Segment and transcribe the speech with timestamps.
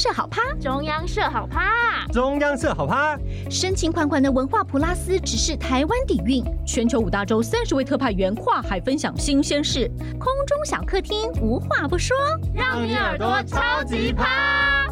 [0.00, 3.18] 社好趴，中央社好趴，中央社好趴。
[3.50, 9.86] 深情款款的文化普拉斯只是台湾底蕴，全球五大洲三十位特派员跨海分享新鲜事，
[10.18, 12.16] 空中小客厅无话不说，
[12.54, 14.88] 让你耳朵超级趴。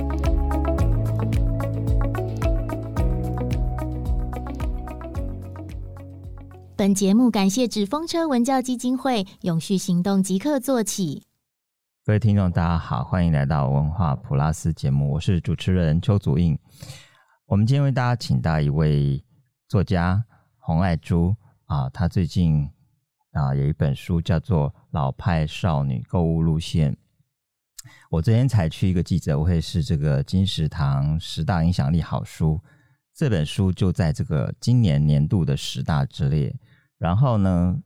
[6.77, 11.28] 本节目感谢纸风车文教基金会永续行动即刻做起。
[12.09, 16.59] 各位听众，大家好，欢迎来到文化普拉斯节目，我是主持人邱祖印。
[17.45, 19.23] 我们今天为大家请到一位
[19.69, 20.25] 作家
[20.57, 22.67] 洪爱珠啊，她最近
[23.33, 26.95] 啊有一本书叫做《老派少女购物路线》。
[28.09, 32.59] 我昨天才去一个记者会，是这个金石堂十大影响力好书，
[33.15, 36.57] 这本书就在这个今年年度的十大之列。
[36.97, 37.79] 然后呢，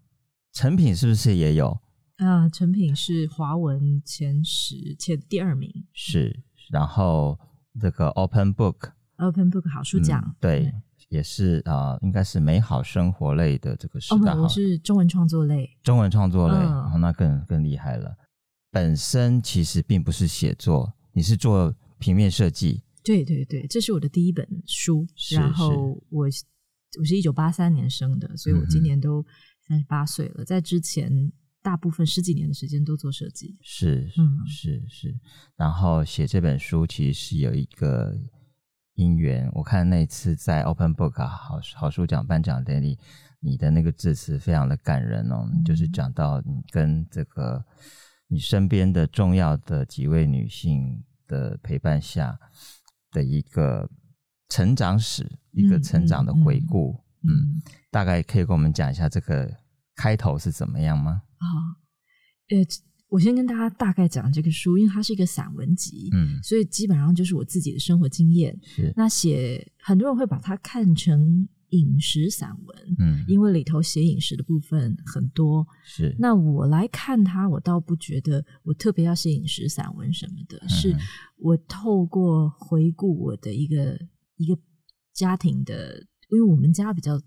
[0.52, 1.76] 成品是不是也有？
[2.24, 5.70] 啊，成品是华文前十，前第二名。
[5.92, 7.38] 是，然后
[7.80, 14.34] 这个 Open Book，Open Book 好书奖，嗯、对，嗯、也是啊、呃，应该是美好生活类的这个十大。
[14.34, 18.16] 哦，我是中文创作类，中文创作类，哦哦、那更更厉害了。
[18.70, 22.82] 本身其实并不是写作，你是做平面设计。
[23.04, 25.06] 对对对，这是我的第一本书。
[25.32, 26.26] 然后我。
[27.00, 29.24] 我是一九八三年生的，所以我今年都
[29.66, 30.42] 三十八岁了。
[30.42, 31.10] 嗯、在之前，
[31.62, 33.56] 大部分十几年的时间都做设计。
[33.62, 35.14] 是，嗯，是是。
[35.56, 38.14] 然后写这本书其实是有一个
[38.94, 39.50] 因缘。
[39.54, 42.98] 我看那次在 Open Book 好好书奖颁奖典礼，
[43.40, 47.64] 你的那个致辞非常的感人哦，嗯、就是讲到你跟这个
[48.26, 52.38] 你身边的重要的几位女性的陪伴下
[53.10, 53.88] 的一个。
[54.48, 57.56] 成长史，一个成长的回顾，嗯，
[57.90, 59.50] 大概可以跟我们讲一下这个
[59.96, 61.22] 开头是怎么样吗？
[61.42, 61.74] 啊，
[62.50, 62.64] 呃，
[63.08, 68.58] 我先跟大家大概讲这个书，因为它是一个散文集，嗯，所以基本上就是我自己的生活经验。
[68.62, 75.66] 是，那写很多人会把它看成饮食散文，嗯，因为里头写饮食的部分很多。
[75.84, 80.96] 是，那我来看它，我倒不觉得我特别要写饮食散文什么的，嗯、是
[81.36, 83.98] 我透过回顾我的一个。
[84.38, 84.58] 一个
[85.14, 85.94] 家庭的，
[86.30, 87.20] 因为我们家比较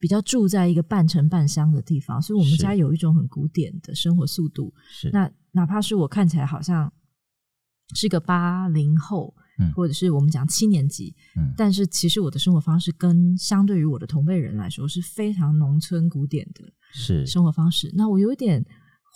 [0.00, 4.72] 比较住在一个半城半乡的地方，所以我们家有一种很古典的生活速度。
[4.88, 6.92] 是，那哪怕是我看起来好像
[7.94, 17.92] 是个八零后，嗯，或者是我们讲七年级，嗯，但是其实我的生活方式跟相对于我的同辈人来说是非常农村古典的，是生活方式。
[17.94, 18.64] 那我有一点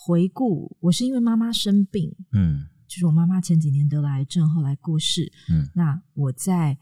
[0.05, 6.77] 回顾，我是因为妈妈生病，嗯，就是我妈妈前几年得了癌症，后来过世，嗯，那我在。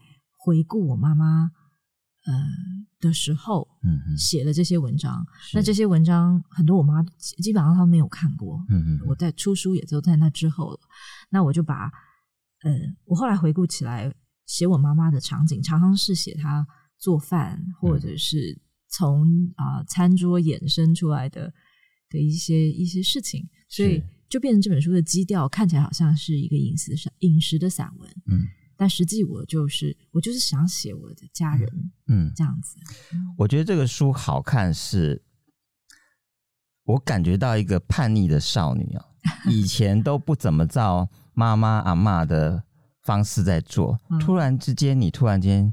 [0.46, 1.50] 回顾我妈妈，
[2.24, 2.32] 呃
[3.00, 5.24] 的时候，嗯嗯，写了这些文章。
[5.52, 7.02] 那这些文章很多，我妈
[7.42, 8.64] 基本上她没有看过。
[8.70, 10.80] 嗯嗯，我在出书也就在那之后了。
[11.30, 11.90] 那我就把，
[12.62, 12.72] 呃，
[13.04, 14.12] 我后来回顾起来，
[14.46, 16.66] 写我妈妈的场景，常常是写她
[16.98, 18.58] 做饭，或者是
[18.88, 21.52] 从啊、呃、餐桌衍生出来的
[22.08, 28.10] 的一些一些事情，所以就变成这本书的基调，看起来好像是一个饮食散饮食的散文。
[28.30, 28.46] 嗯。
[28.76, 32.76] 但实际我就是我就是想写我的家人，嗯，这样子。
[33.36, 35.22] 我觉得这个书好看是，
[36.84, 39.04] 我感觉到一个叛逆的少女啊，
[39.48, 42.62] 以前都不怎么照妈妈阿妈的
[43.02, 45.72] 方式在做，嗯、突然之间你突然间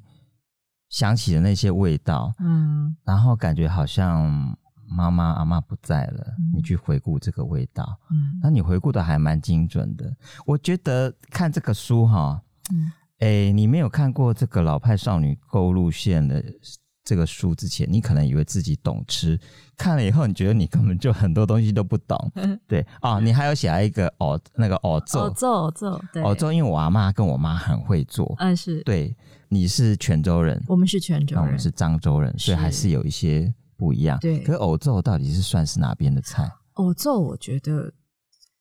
[0.89, 4.56] 想起了那些味道，嗯，然后感觉好像
[4.88, 10.16] 妈妈阿妈不在了，嗯、你去回顾这个味道，嗯，那你回顾的还蛮精准的。
[10.45, 12.41] 我觉得看这个书哈。
[12.72, 16.44] 嗯，哎，你没有看过这个老派少女购路线的
[17.04, 19.40] 这个书之前，你可能以为自己懂吃，
[19.76, 22.31] 看了以后，你觉得你根本就很多东西都不懂。
[22.68, 28.34] 对啊、哦，你还有写了一个哦，那个哦做哦做哦做哦做，因为我阿妈跟我妈很会做。
[28.38, 29.16] 嗯，是对，
[29.50, 34.20] 你是泉州人，我们是泉州人，我们是漳州人，所以还是有一些不一样。
[34.20, 36.50] 对，可是藕粥到底是算是哪边的菜？
[36.74, 37.92] 藕粥，我觉得。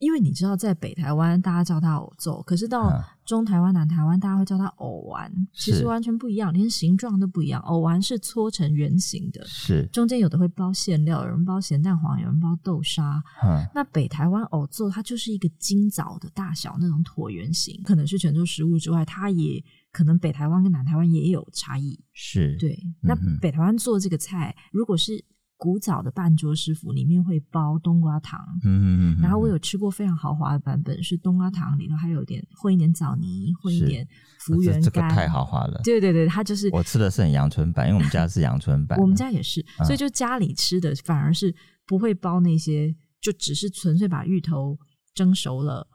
[0.01, 2.91] 因为你知道，在北台湾大家叫它藕奏，可是到
[3.25, 7.61] 中台湾、南台湾大家会叫它藕丸，其实完全不一样，连形状都不一样。
[7.61, 13.23] 藕丸是搓成圆形的，是中间有的会包馅料，有人包咸蛋黄，有人包豆沙。
[13.45, 19.63] 嗯，那北台湾藕粥它就是一个金枣的大小那种椭圆形，可能是泉州食物之外，它也
[19.93, 22.03] 可能北台湾跟南台湾也有差异。
[22.15, 25.23] 是对，那北台湾做这个菜，如果是。
[25.61, 28.87] 古早的半桌师傅里面会包冬瓜糖，嗯嗯
[29.19, 34.09] 嗯，然后我有吃过非常豪华的版本，是冬瓜糖里头还有点混一点枣泥，混一点
[34.39, 35.79] 福圆干，这个太豪华了。
[35.85, 41.55] 对对对，它就是我吃的是很阳春版，因为我们家是阳春版，我们家也是，所以就家里吃的反而是
[41.87, 44.79] 不会包那些，就只是纯粹把芋头
[45.13, 45.87] 蒸熟了，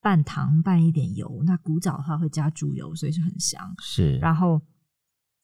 [0.00, 1.42] 半糖拌一点油。
[1.44, 3.60] 那古早的话会加猪油，所以是很香。
[3.82, 4.58] 是，然后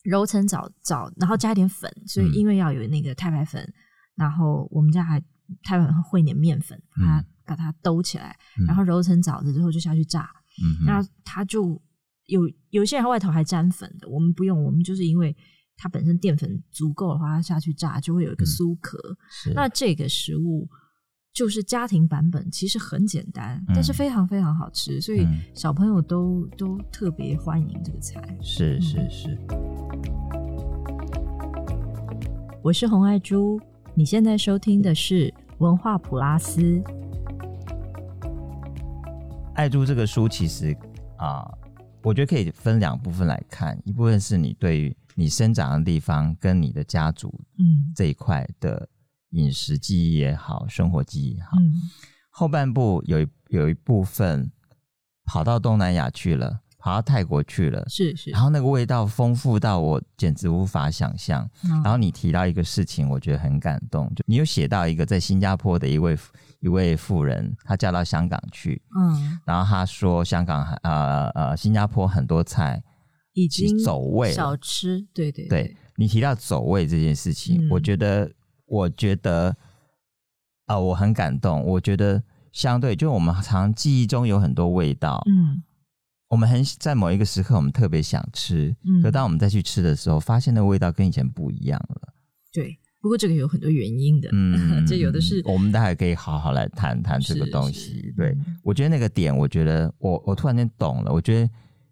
[0.05, 3.73] 揉成枣枣，然后加一点粉，所以因为要有那个太白粉，嗯、
[4.17, 5.21] 然后我们家还
[5.63, 8.37] 太白粉会点面粉，把它、嗯、把它兜起来，
[8.67, 10.31] 然后揉成枣子之后就下去炸。
[10.63, 11.81] 嗯，那它就
[12.27, 15.37] 有有些人外头还沾粉的，我们不用，我们就是因为。
[15.81, 18.99] 它本身淀粉足够的话，它下去炸就会有一个酥壳。
[19.47, 20.69] 嗯、那这个食物
[21.39, 25.25] 就是家庭版本，其实很简单，嗯、但是非常非常好吃，所以
[25.55, 28.21] 小朋友都、嗯、都特别欢迎这个菜。
[28.43, 29.39] 是是是。
[32.61, 33.61] 我是红爱珠，
[33.95, 36.83] 你现在收听的是文化普拉斯。
[39.55, 40.77] 爱珠这个书其实
[41.19, 41.49] 啊，
[42.03, 44.97] 我觉得可以分两部分来看，一部分是你对于。
[45.15, 48.89] 你生长的地方跟你的家族，嗯，这一块的
[49.31, 51.73] 饮食记忆也好，生活记忆也好，嗯，
[52.31, 54.51] 后半部有一有一部分
[55.25, 61.45] 跑到东南亚去了，跑到泰国去了，是是，然后那个味道丰富到我简直无法想象。
[61.65, 66.17] 哦，然后你提到一个事情，我觉得很感动，就你有写到一个在新加坡的一位
[66.61, 72.83] 一位妇人，她嫁到香港去，嗯，然后她说香港呃呃新加坡很多菜。
[73.35, 74.33] 已经走味。
[74.33, 78.29] 小吃，对对对，你提到走味这件事情，嗯、我觉得，
[78.69, 79.49] 我觉得
[80.67, 81.65] 啊、呃，我很感动。
[81.65, 82.23] 我觉得
[82.53, 85.63] 相对，就我们常记忆中有很多味道，嗯，
[86.29, 92.13] 我们很在某一个时刻，我们特别想吃，嗯，可当我们再去吃的时候，发现那味道跟以前不一样了。
[92.53, 98.13] 对，不过这个有很多原因的，嗯， 这有的是，我们待会可以好好来谈谈这个东西。
[98.17, 101.51] 对，我觉得那个点，我觉得我我突然间懂了，我觉得。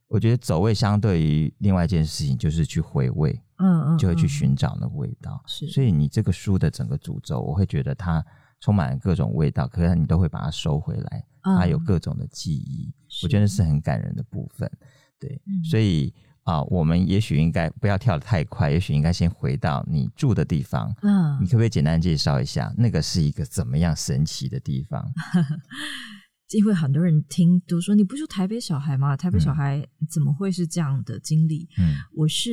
[0.08, 5.42] 我觉得走位相对于另外一件事情，就是去回味，嗯嗯，就会去寻找那个味道。
[5.46, 8.24] 是，所以你这个书的整个主轴，我会觉得它
[8.60, 12.92] 充满了各种味道，可是你都会把它收回来，它有各种的记忆。
[13.22, 14.70] 我觉得是很感人的部分。
[15.18, 16.12] 对，所以
[16.44, 20.94] 啊，我们也许应该不要跳得太快，也许应该先回到你住的地方。
[21.02, 25.04] 嗯，你可不可以简单介绍一下，那个是一个怎么样神奇的地方？
[26.54, 29.16] 因为很多人听都说，你不是台北小孩吗？
[29.16, 31.68] 台北小孩怎么会是这样的经历？
[31.76, 32.50] 嗯，我是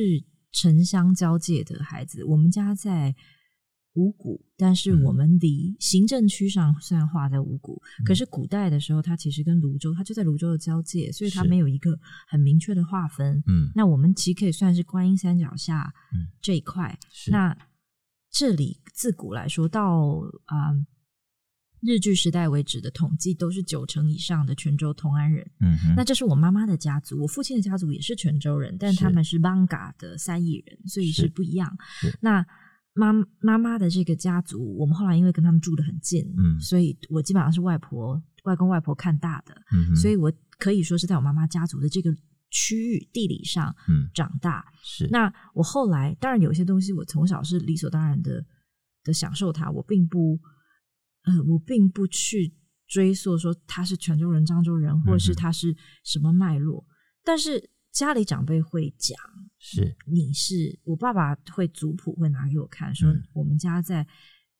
[0.54, 3.14] 城乡交界的孩子，我们家在
[3.94, 13.42] 五股，但是我们离行政区上虽然划在五股，嗯，可是古代的时候，它其实跟泸州，它就在泸州的交界，所以它没有一个很明确的划分。
[13.46, 15.92] 嗯，那我们其实可以算是观音山脚下
[16.40, 16.98] 这一块。
[17.28, 17.56] 嗯，那
[18.30, 20.68] 这里自古来说到啊。
[20.68, 20.86] 呃
[21.84, 25.46] 日据时代为止的统计都是九成以上的泉州同安人。
[25.94, 31.76] 那这是我妈妈的家族，我父亲的家族也是泉州人，但他们是艋舺的三亿人，所以是不一样。
[32.20, 32.44] 那
[32.94, 42.10] 妈妈妈的这个家族，我们后来因为跟他们住得很近，嗯，所以我基本上是外婆、外公、外婆看大的，嗯，所以我可以说是在我妈妈家族的这个
[42.50, 44.64] 区域地理上，嗯，长大。
[44.82, 48.42] 是，那我后来当然有些东西，我从小是理所当然的
[49.02, 50.40] 的享受它，我并不。
[51.24, 52.54] 呃，我并不去
[52.86, 55.74] 追溯说他是泉州人、漳州人，或者是他是
[56.04, 56.92] 什么脉络，嗯、
[57.24, 59.16] 但是家里长辈会讲，
[59.58, 64.06] 是你是我爸爸会族谱会拿给我看，说我们家在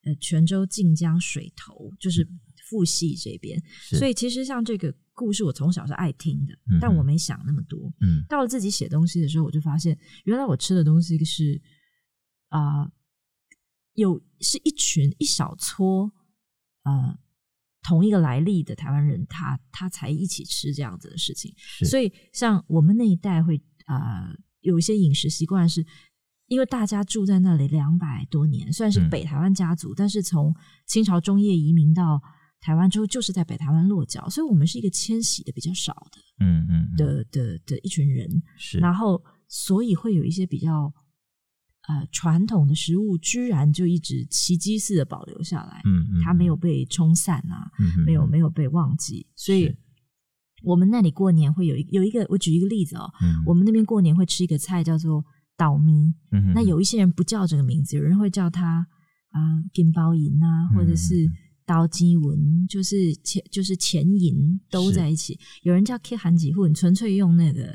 [0.05, 2.27] 呃泉州晋江水头，就是
[2.67, 3.61] 父系这边，
[3.93, 7.93] 嗯、所以其实像这个故事，我从小是爱听的，嗯、但我没想那么多。
[8.01, 11.61] 嗯，到了自己写东西的时候，我就发现原来我吃的东西是
[12.49, 12.91] 啊、呃，
[13.93, 16.11] 有是一群一小撮。
[16.85, 17.17] 呃，
[17.83, 21.53] 同一个来历的台湾人，他他才一起吃这样子的事情。
[21.57, 25.85] 是所以，像我们那一代会呃有一些饮食习惯，是
[26.47, 30.55] 因为大家住在那里两百多年，虽然是北台湾家族，嗯、但是从
[30.87, 32.21] 清朝中叶移民到
[32.61, 38.29] 台湾之后，就是在北台湾落脚，所以我们是一个迁徙的比较少的，嗯嗯，嗯的的的一群人。
[38.57, 40.93] 是，然后所以会有一些比较。
[41.87, 46.55] 呃，传统的食物居然就一直奇迹似的保留下来，嗯，嗯，它没有。
[46.55, 49.71] 被冲散啊，嗯，没有没有被忘记，所以
[50.63, 55.23] 我们那里过年会有一有一个，我举一个例子哦，嗯，我们那边过年会吃一个菜叫做
[55.57, 58.87] 倒咪，嗯，那有一些人不叫这个名字，有人会叫它
[59.31, 59.39] 啊
[59.73, 61.29] 金包银啊，或者是。
[61.67, 67.65] 刀鸡文，就是钱就是钱银都在一起，有人叫 K 韩吉混，纯粹用那个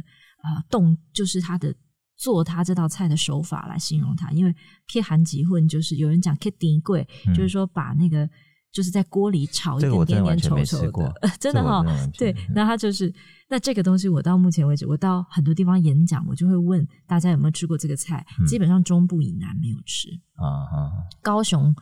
[0.43, 1.75] 啊动，就是它的。
[2.21, 4.55] 做他这道菜的手法来形容它，因为
[4.93, 8.29] K 韩吉混就是有人讲 K 丁贵，就是说把那个
[8.71, 11.83] 就是在锅里炒一点点点稠稠的， 真的哈，
[12.19, 13.11] 对，那他就是
[13.49, 20.11] 那这个东西，我到目前为止，我到很多地方演讲，我就会问大家有没有吃过这个菜，基本上中部以南没有吃。
[20.35, 21.75] 啊，高雄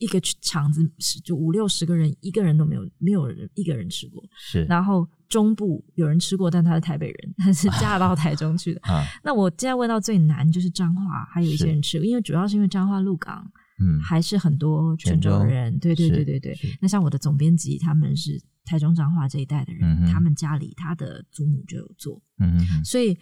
[0.00, 0.86] 一个场子
[1.24, 4.22] 就五六十个人，一个人都没有，没有人一个人吃过。
[4.36, 8.80] 是，然后中部有人吃过，但他是台北人， 他是嫁到台中去的。
[8.88, 13.50] 啊，那我现在问到最难就是彰化，还有一些人吃过，因为主要是因为彰化鹿港，
[13.82, 15.78] 嗯，还是很多泉州人。
[15.78, 16.56] 对对对对对。
[16.80, 22.22] 那像我的总编辑，他们是台中彰化这一带的人，嗯、他们家里他的祖母就有做。
[22.38, 22.84] 嗯嗯。
[22.84, 23.18] 所以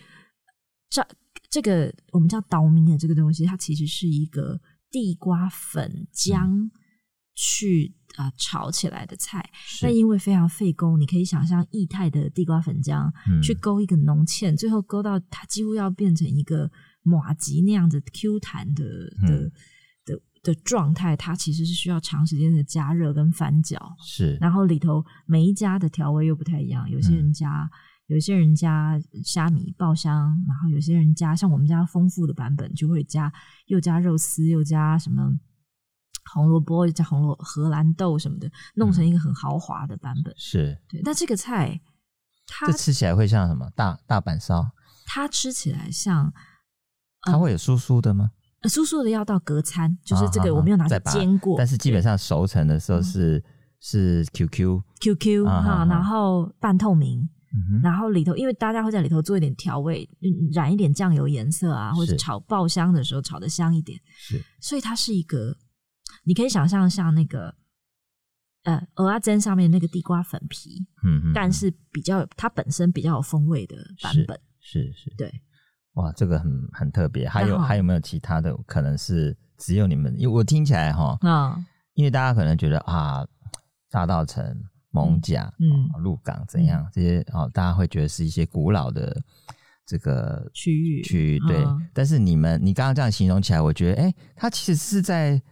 [0.90, 1.06] 这
[1.50, 4.60] 这个我们叫岛民的这个东西，它其实是一个。
[4.90, 6.70] 地瓜粉浆
[7.34, 9.44] 去啊、炒起来的菜，
[9.82, 16.70] 那因为非常费工，你可以想象液态的地瓜粉浆、嗯、去勾一个浓芡，最后勾到它几乎要变成一个
[17.02, 18.84] 马吉那样子 Q 弹的
[19.26, 19.52] 的、嗯、
[20.04, 23.96] 的的状态，它其实是需要长时间的加热跟翻搅。
[24.00, 27.62] 是，然后里头每一家的调味又不太一样，有些人加。
[27.62, 27.70] 嗯
[28.08, 33.32] 有些人加虾米爆香，然后有些人加像我们家丰富的版本，就会加
[33.68, 35.32] 又加肉丝，又加什么
[36.32, 40.32] 红萝卜，加红萝荷兰豆什么的，弄成一个很豪华的版本。
[40.32, 41.80] 嗯、是对，那这个菜
[42.46, 44.66] 它这吃起来会像什么大大阪烧？
[45.06, 46.32] 它吃起来像，
[47.22, 48.30] 它会有酥酥的吗？
[48.60, 53.44] 呃、酥酥的要到隔餐，就是这个我没有拿去煎过，但是基本上熟成的时候是、嗯、
[53.80, 57.28] 是 QQ QQ 哈，然后半透明。
[57.84, 60.10] 然后里头，因为大家会在里头做一点调味，
[60.52, 63.96] 染一点酱油颜色啊，或者炒爆香的时候炒的香一点。
[64.16, 65.56] 是，所以它是一个，
[66.24, 67.54] 你可以想象像那个，
[68.64, 74.38] 呃，蚵仔煎上面那个地瓜粉皮，嗯嗯，但是比较它本身比较有风味的版本。
[74.60, 75.32] 是是，是，对。
[75.94, 77.28] 哇，这个很很特别。
[77.28, 78.56] 还有还有没有其他的？
[78.66, 81.64] 可能是只有你们，因为我听起来哈，嗯，
[81.94, 83.26] 因为大家可能觉得啊，
[83.90, 84.54] 大稻埕。
[84.94, 86.88] 艋舺、嗯，鹿港怎样？
[86.92, 89.20] 这些哦，大家会觉得是一些古老的
[89.84, 91.66] 这个区域区域，对。
[91.92, 95.42] 但是你们，你刚刚这样形容起来，我觉得，哎，它其实是在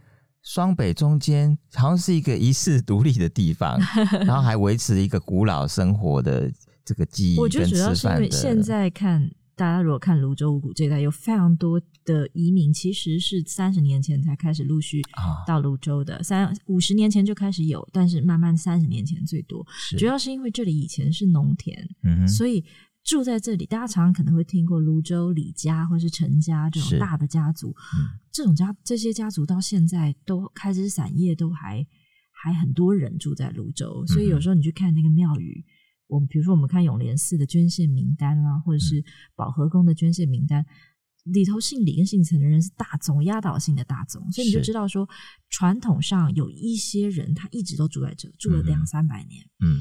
[0.42, 3.78] 双北中间，好像是一个遗世独立的地方，
[4.26, 6.52] 然后还维持一个古老生活的
[6.84, 7.38] 这个记忆。
[7.38, 9.30] 我觉得主要是因为现在看。
[9.54, 15.02] 大家如果看泸州五股这一带，有非常多的移民，其实是三十年前才开始陆续
[15.46, 19.64] 到泸州的，三五十年前就开始有，但是慢慢三十年前最多，
[19.99, 22.64] 主要是因为这里以前是农田，嗯，所以
[23.04, 31.87] 住在这里，大家常常可能会听过泸州李家或是陈家这种大的家族，嗯，这种家这些家族到现在都开枝散叶，都还
[32.30, 35.64] 还很多人住在泸州，所以有时候你去看那个庙宇。
[36.09, 39.02] 我们比如说，我们看永联寺的捐献名单啊，或者是
[39.35, 45.09] 保和宫的捐献名单，嗯、里头姓李跟姓陈的人是大宗，压倒性的大宗，所以你就知道说，
[45.49, 49.42] 传统上有一些人他一直都住在这，住了两三百年。
[49.64, 49.80] 嗯，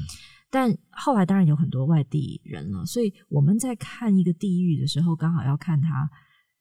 [0.52, 6.08] 但后来当然有很多外地人了，所以我们在看一个地域的时候，刚好要看他，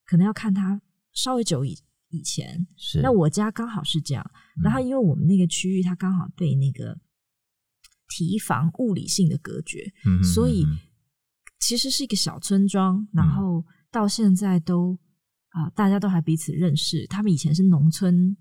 [0.06, 0.82] 可能要看他
[1.14, 1.78] 稍微久以
[2.10, 2.66] 以前。
[2.76, 4.32] 是，那我家刚好是这样，
[4.64, 6.98] 然后因为我们那个区域，它刚好被那个。
[8.14, 10.66] 提防物理性的隔绝，嗯、所以
[11.62, 15.00] 其实是一个小村庄，嗯、然后到现在都
[15.52, 17.08] 啊、呃，大家都还彼此认识。
[17.08, 18.36] 他们以前是农村，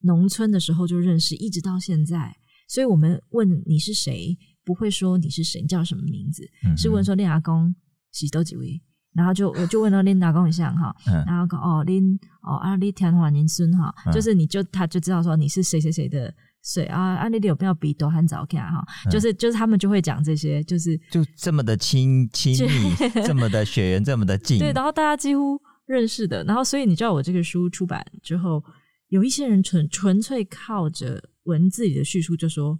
[0.00, 2.36] 农村的时候就认识，一直到现在。
[2.66, 7.74] 所以我们问你是谁，不会说你是谁，你叫什么名字，嗯、是问说练阿公
[8.12, 8.80] 是多几位，
[9.14, 12.02] 然后就我就问到练阿公一下哈，嗯、然后讲哦练
[12.42, 16.32] 哦啊你田华林孙哈，就是你就他就知道说你是谁谁谁的。
[16.64, 18.86] 谁啊，啊，你有没有比多汉早看哈？
[19.10, 22.94] 就是就是他们就会讲这些，就是就这么的亲亲密，
[23.26, 24.60] 这么的血缘这么的近。
[24.60, 28.62] 对，然后大家几乎认识的，然后所以你知道我这个书出版之后，
[29.08, 32.78] 有一些人纯纯粹靠着文字里的叙述，就说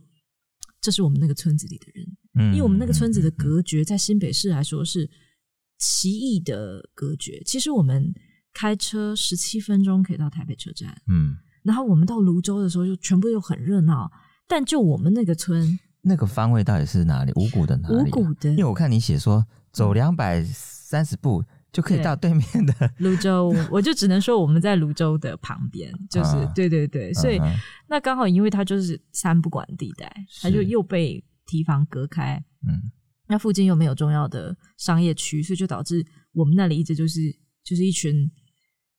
[0.83, 5.09] 这是我们那个村子里的人，嗯，因为我们那个村子的隔绝，在新北市来说是
[5.79, 7.41] 奇异的隔绝。
[7.47, 8.13] 其实我们
[8.53, 11.37] 开车十七分钟可以到台北车站，嗯。
[11.63, 14.11] 然后我们到泸州的时候，就全部又很热闹。
[14.49, 17.33] 但就我们那个村，那个方位到底是哪里？
[17.37, 18.03] 五股的哪里、啊？
[18.03, 27.13] 五股的，因为我看你写说走两百三十步就可以到对面的泸州， 我就只能说我们在泸州的旁边，就是、啊、对对对。
[27.15, 27.53] 所以、啊、
[27.89, 30.13] 那刚好，因为它就是三不管地带，
[30.43, 32.43] 它就又被堤防隔开。
[32.69, 32.91] 嗯，
[33.27, 37.21] 那附近又没有重要的商业区，所以就导致我们那里一直就是
[37.65, 38.31] 就是一群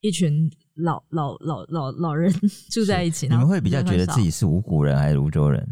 [0.01, 0.51] 一群。
[0.77, 2.34] 老老老老老人
[2.74, 5.63] 住在一起，你们会比较觉得自己是五谷人还是泸州人？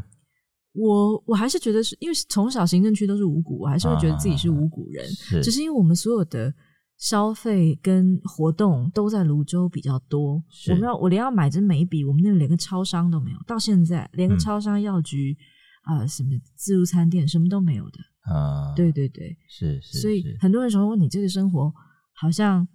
[0.74, 5.04] 我我还是觉得是因为从小行政区都是五谷，我还是会觉得自己是五谷人。
[5.42, 6.54] 只是因为我们所有的
[7.02, 10.42] 消费跟活动都在泸州比较多。
[10.70, 15.36] 我们要我连要买支眉笔，我们那里连个超商都没有，到现在连个超商、药局
[15.84, 18.00] 啊、呃、什么自助餐店什么都没有的
[18.32, 18.74] 啊。
[18.76, 20.00] 对对对，是是。
[20.00, 21.74] 所以很多人说问你这个生活
[22.14, 22.66] 好像。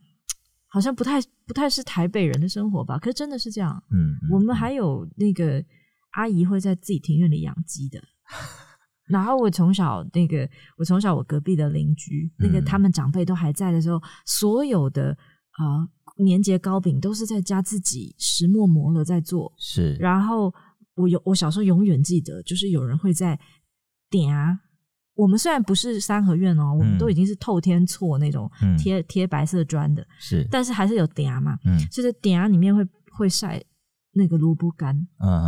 [0.68, 2.98] 好像不太不太是台北人的生活吧？
[2.98, 3.82] 可是真的是这样。
[3.90, 5.64] 嗯，嗯我们还有那个
[6.10, 7.98] 阿姨会在自己庭院里养鸡的。
[9.08, 15.16] 然后我从小那个，我从小我隔壁的邻居，那个他们长辈都还在的时候，嗯、所有的
[15.52, 15.88] 啊、呃、
[16.24, 19.52] 年节糕饼都是在家自己石磨磨了在做。
[19.58, 19.94] 是。
[20.00, 20.52] 然后
[20.96, 23.38] 我有我小时候永远记得，就是有人会在
[24.10, 24.58] 点啊。
[25.14, 32.84] 我们虽然不是三合院哦，我们都已经是透天厝那种贴贴白色砖的，是，但是还是有点啊嘛，嗯，就是点啊里面会
[33.16, 33.62] 会晒
[34.12, 34.94] 那个萝卜干，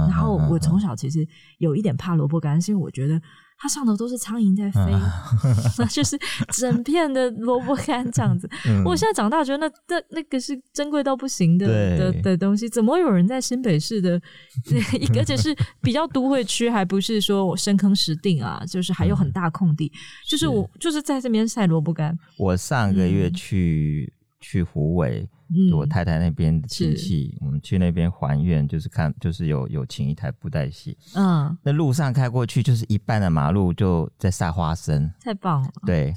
[0.09, 1.27] 然后我从小其实
[1.59, 3.21] 有一点怕萝卜干，是因为我觉得。
[3.61, 6.17] 它上头都是苍蝇在飞， 就是
[6.57, 8.49] 整片的萝卜干这样子。
[8.67, 14.21] 嗯、我现在长大觉得那那那个是珍贵到不行的的的东西，怎么有人在新北市的，
[15.19, 19.99] 而且是比较都会区，还不是说我深坑石定啊，就是还有很大空地，嗯、
[20.29, 22.17] 就是我是就是在这边晒萝卜干。
[22.39, 25.29] 我上个月去、嗯、去湖尾。
[25.71, 30.95] 就我太太那边的亲戚，嗯、我们去那边还愿，就是看，就是有有请一台布袋戏。
[31.15, 35.71] 嗯，那路上开过去，就是一半的马路就在晒花生，太棒了。
[35.87, 36.13] 对，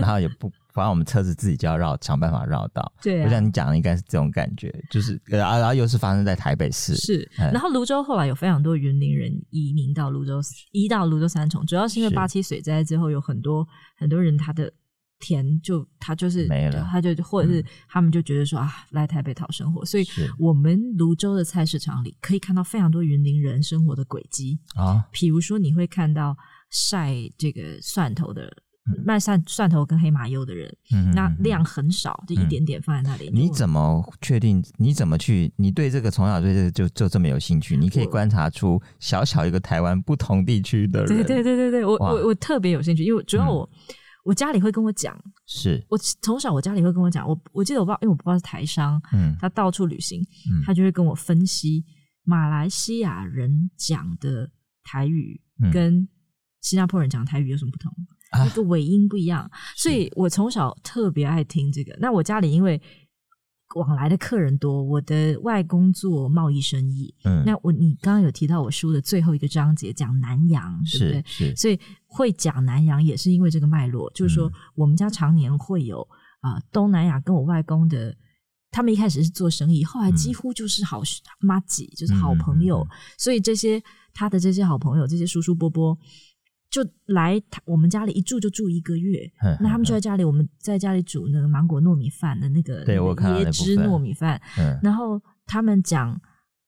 [0.00, 2.92] 然后也不，反正我们车子自己就要绕，想办法绕道。
[3.00, 6.96] 对、啊，我想你讲的应该是这种感觉，就是呃，然后又是发生在台北市。
[6.96, 10.40] 是，然后泸州后来有非常多云林人移民到泸州，
[10.72, 13.64] 移到泸州三重，主要是因为八七水灾之后，有很多
[13.96, 14.72] 很多人他的。
[15.22, 20.04] 田就他就是没了，他就或者是他们就觉得说、嗯、啊，来台北讨生活，所以
[20.36, 26.36] 我们泸州的菜市场里可以看到非常多云林人生活的轨迹啊，比如说你会看到
[26.70, 28.46] 晒这个蒜头的，
[28.90, 33.30] 嗯、卖蒜蒜头跟黑麻油的人，嗯、那量很少，就一点点放在那里。
[33.30, 34.60] 嗯、你怎么确定？
[34.76, 35.52] 你怎么去？
[35.56, 37.76] 你对这个从小对这个就就这么有兴趣？
[37.76, 41.08] 你可以观察出小小一个台湾不同地区的人。
[41.08, 43.70] 对对对对对，我我我特别有兴趣，因为主要我。
[43.72, 51.84] 嗯我家里会跟我讲，是我从小我家里会跟我讲，我我记得我爸，因为我爸是台商，嗯，他到处旅行，嗯，他就会跟我分析
[52.24, 54.50] 马来西亚人讲的
[54.82, 55.40] 台语
[55.72, 56.08] 跟
[56.60, 57.92] 新加坡人讲的台语有什么不同，
[58.32, 61.96] 那、嗯、个尾音不一样，啊、所以我从小特别爱听这个。
[62.00, 62.80] 那我家里因为。
[63.74, 67.14] 往来的客人多，我的外公做贸易生意。
[67.24, 71.22] 嗯，那我你刚刚有提到我书的最后一个章节讲南洋，对不对？
[71.26, 76.06] 是，是，所以会讲南洋也是因为这个脉络，就是说我们家常年会有
[76.40, 78.14] 啊、呃、东南亚跟我外公的，
[78.70, 81.02] 他们一开始是做生意，后来几乎就是好
[81.40, 83.82] 麻吉，就是好朋友，嗯、所以这些
[84.12, 85.96] 他的这些好朋友，这些叔叔伯伯。
[86.72, 89.30] 就来我们家里一住就住一个月，
[89.60, 94.40] 那他们就在家里，我们在家里煮那个芒果糯米饭的那个，椰汁糯米饭。
[94.82, 96.18] 然后他们讲，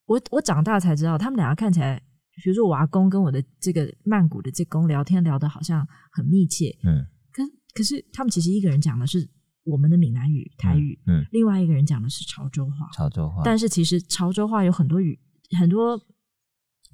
[0.05, 1.99] 我我长大才知道，他们两个看起来，
[2.45, 7.43] 比如说我阿公跟我的这个曼谷的这公聊天聊的好像很密切，嗯，可
[7.75, 9.27] 可是他们其实一个人讲的是
[9.65, 11.27] 我们的闽南语台语，嗯，嗯。
[11.33, 15.19] 另外一个人讲的是潮州话，潮州话，但是其实潮州话有很多语
[15.59, 15.99] 很多。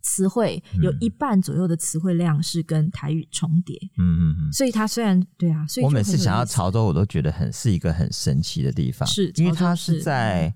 [0.03, 10.55] 词汇有一半左右的词汇量是跟台语重叠，嗯嗯嗯，所以它虽然对啊，所以我每次想到潮州，我都觉得很是一个很神奇的地方，是因为它是在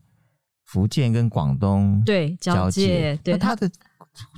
[0.65, 3.71] 福建跟广东对交界，对它的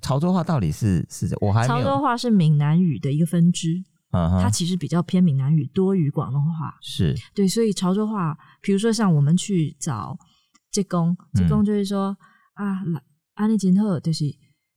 [0.03, 7.15] 潮州话到底是是，我还，潮州话是闽南语的一个分支，它其实比较偏闽南语多于广东话，是。
[7.35, 10.19] 对，所以潮州话，比如说像我们去找
[10.73, 12.17] 济公，济公就会说
[12.55, 12.83] 啊，
[13.35, 14.25] 安尼真好，就是。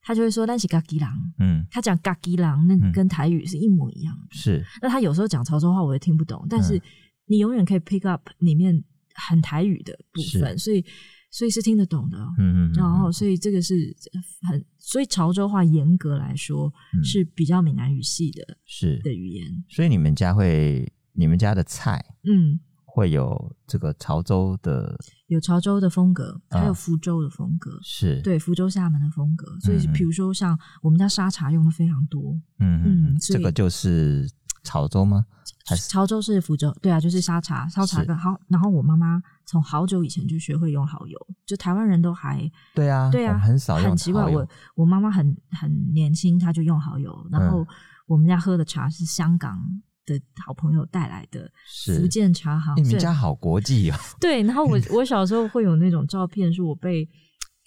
[0.01, 4.27] 他就会说：“那是嘎吉郎。”嗯，他讲嘎吉郎，那跟台语是一模一样的。
[4.31, 4.63] 是。
[4.81, 6.45] 那他有时候讲潮州话，我也听不懂。
[6.49, 6.81] 但是
[7.25, 8.83] 你永远可以 pick up 里面
[9.13, 10.83] 很台语的部分，所以
[11.29, 12.17] 所以是听得懂的。
[12.37, 12.73] 嗯嗯。
[12.73, 13.95] 然后，所以这个是
[14.49, 19.63] 很，所以潮州话严格来说是比较闽南语系的，是的语言。
[19.67, 22.59] 所以你们家会，你们家的菜，嗯。
[22.99, 24.93] 会有这个潮州的，
[25.27, 29.57] 有潮州的风格，还有福州的风格，啊、是对福州厦门的风格。
[29.61, 34.29] 所以，比如说像我们家沙茶用的非常多，嗯嗯，这个就是
[34.65, 35.25] 潮州吗？
[35.65, 36.75] 还是潮州是福州？
[36.81, 38.37] 对啊，就是沙茶，沙茶跟好。
[38.49, 43.91] 然后我妈妈从好久以前就学会用蚝油，就台湾人都还对啊，对啊，很少用。
[43.91, 47.25] 很奇怪，我我妈妈很很年轻，她就用蚝油。
[47.31, 47.65] 然后
[48.07, 49.57] 我们家喝的茶是香港
[50.09, 51.49] 的好朋友带来的
[51.85, 53.95] 福建茶行，你们家好国际哦。
[54.19, 57.07] 对，然后我我小时候会有那种照片，是我被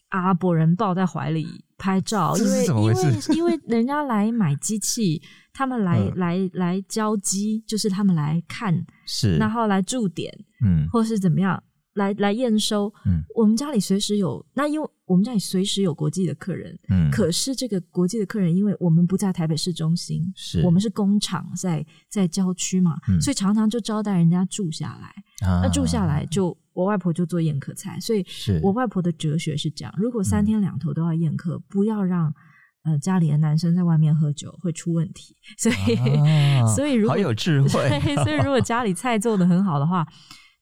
[0.09, 1.46] 阿拉伯人抱在怀里
[1.78, 8.74] 拍照，因为因为因为人家来买机器，他们来、嗯、来来交机，就是他们来看，
[9.07, 9.37] 是。
[9.37, 10.33] 然后来驻点，
[10.64, 11.62] 嗯，或是怎么样。
[11.94, 28.24] 来来验收，嗯，我们家里随时有，那因为我们家里随时有国际的客人，嗯，可是这个国际的客人，因为我们不在台北市中心，是，我们是工厂在在郊区嘛，嗯，所以常常就招待人家住下来，啊，那住下来就我外婆就做宴客菜，所以
[28.62, 32.33] 我外婆的哲学是这样：如果三天两头都要宴客，嗯、不要让
[32.85, 35.37] 呃家里的男生在外面喝酒会出问题。
[35.59, 40.07] 所以，啊、所以如果好有智慧， 所以如果家里菜做得很好的话。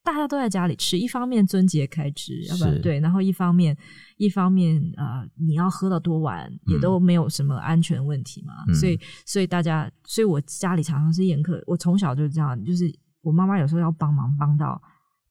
[0.03, 3.77] 大家都在家里吃，一方面尊节开支，要不然对，然后一方面
[4.17, 14.81] 一方面呃，你要喝到多晚也都没有什么安全问题嘛，嗯、所以所以大家，所以我家里常常是宴客，我从小就这样，就是我妈妈有时候要帮忙帮到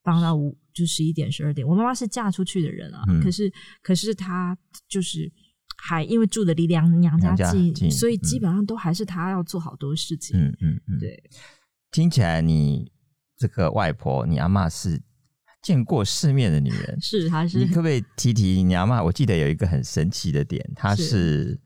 [0.03, 3.51] 帮到五就十一点十二点，我妈妈是嫁出去的人啊，嗯、可是
[3.81, 4.55] 可是她
[4.87, 5.29] 就是
[5.77, 11.23] 还因为住的离娘娘家近，家所以基本上都还是她要做好多事情，嗯嗯嗯，对，
[11.91, 12.91] 听起来你。
[13.39, 15.01] 这个外婆，你阿妈是
[15.63, 17.59] 见过世面的女人，是她是？
[17.59, 19.01] 你可不可以提提你阿妈？
[19.01, 21.61] 我记得有一个很神奇的点，她是是，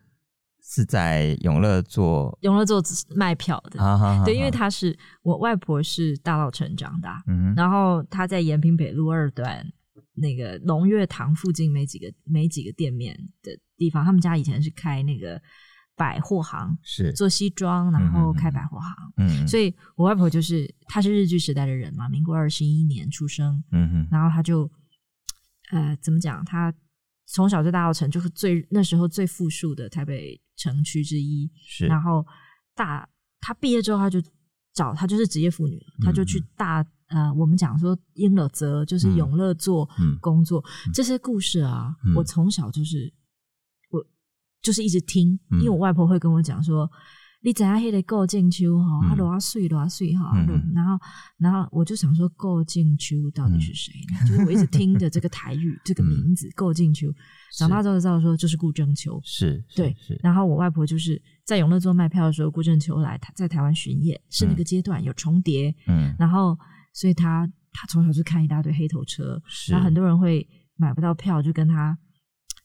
[0.62, 2.80] 是在永乐做永乐做
[3.16, 9.66] 卖票的，啊、哈哈哈对，因为她是我外婆是大稻埕长大，嗯，然后她在延平北路二段
[10.14, 15.42] 那个龙月堂附近没几个没几个店面的地方，他们家以前是开那个。
[15.95, 18.95] 百货行是做西装，然后开百货行。
[19.17, 23.63] 嗯，所以我外婆就是，她是日据时代的人嘛，民国二十一年出生。
[23.71, 24.69] 嗯哼，然后她就，
[25.71, 26.43] 呃，怎么讲？
[26.45, 26.73] 她
[27.27, 31.51] 从小在大稻城就是最那时候最富庶的台北城区之一。
[31.67, 32.25] 是，然后
[32.75, 33.08] 大
[33.39, 34.19] 她毕业之后，她就
[34.73, 39.88] 找她就是职业妇女了，她就去大呃，我们讲说英乐泽就是永乐做
[40.19, 40.63] 工作。
[40.91, 43.13] 这些故事啊，我从小就是。
[44.63, 46.89] 就是一直听，因为我外婆会跟我讲说：“嗯、
[47.41, 50.32] 你怎样黑得够进秋哈，他多岁多岁哈。”
[50.73, 50.97] 然后，
[51.38, 54.19] 然后我就想说，够进秋到底是谁呢？
[54.21, 57.08] 嗯、就是我一直听着这个台语 这个名字“够进秋”，
[57.60, 59.93] 长大之后知道说就是顾正秋，是，对。
[60.21, 66.58] 然后我外婆就是在永乐做卖票的时候，顾正秋来在台湾巡演，是那个阶段有重叠，嗯，然后
[66.93, 69.73] 所以他他从小就看一大堆黑头车，是。
[69.73, 70.47] 然后很多人会
[70.78, 71.97] 买不到票，就跟他。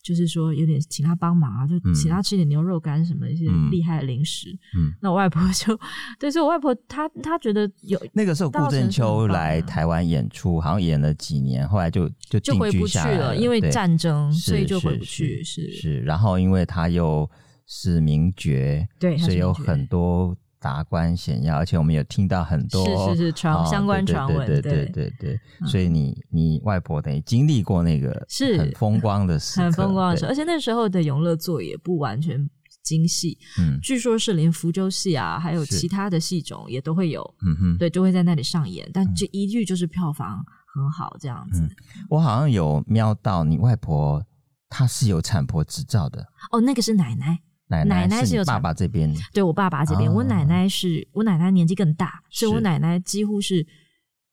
[0.03, 4.51] 就是说，有点请他帮忙啊，就请他吃点牛肉干什么一些厉害的零食。
[4.77, 5.79] 嗯，那我外婆就，
[6.19, 15.43] 对，所以我外婆她她觉得有那个时候顾正秋来台湾演出，好像演了几年，后来就就就回不去了，因为战争，所以就回不去。
[15.45, 17.29] 是是，然后因为他又
[17.67, 20.37] 是名角，对，所以有很多。
[20.61, 24.89] 达官显要，而且我们有听到很多是是是传、哦、相关传闻，对对对。
[24.93, 28.59] 对对，所以你你外婆等于经历过那个是。
[28.59, 32.49] 很风光的时，很风光的时候，而且那时候的永乐座也不完全
[32.83, 40.45] 精细，嗯，据说是连福州戏啊，还有其他的戏种也都会有，嗯哼，对，就会在那里上演，但这一句就是票房
[40.75, 41.61] 很好这样子。
[41.63, 41.71] 嗯、
[42.09, 44.25] 我好像有瞄到你外婆，
[44.69, 47.39] 她是有产婆执照的，哦，那个是奶奶。
[47.69, 53.67] 奶奶是有爸爸这边，对我爸爸这边，哦、我奶奶是我奶奶年纪更大，所以我奶奶几乎是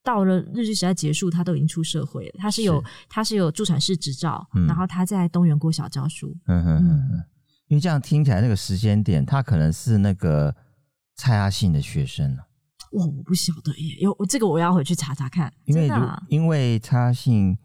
[0.01, 2.35] 到了日据时代结束，她都已经出社会了。
[2.37, 6.33] 她是有她是，有助产士执照，嗯、然后她在东园国小教书。
[6.47, 7.23] 嗯哼嗯哼，
[7.67, 10.55] 因为这样听起来那个时间点，她可能是那个
[11.15, 12.41] 蔡阿信的学生呢。
[12.93, 15.51] 哇，我不晓得耶，有这个我要回去查查看。
[15.65, 17.57] 因为、啊、因为蔡阿信。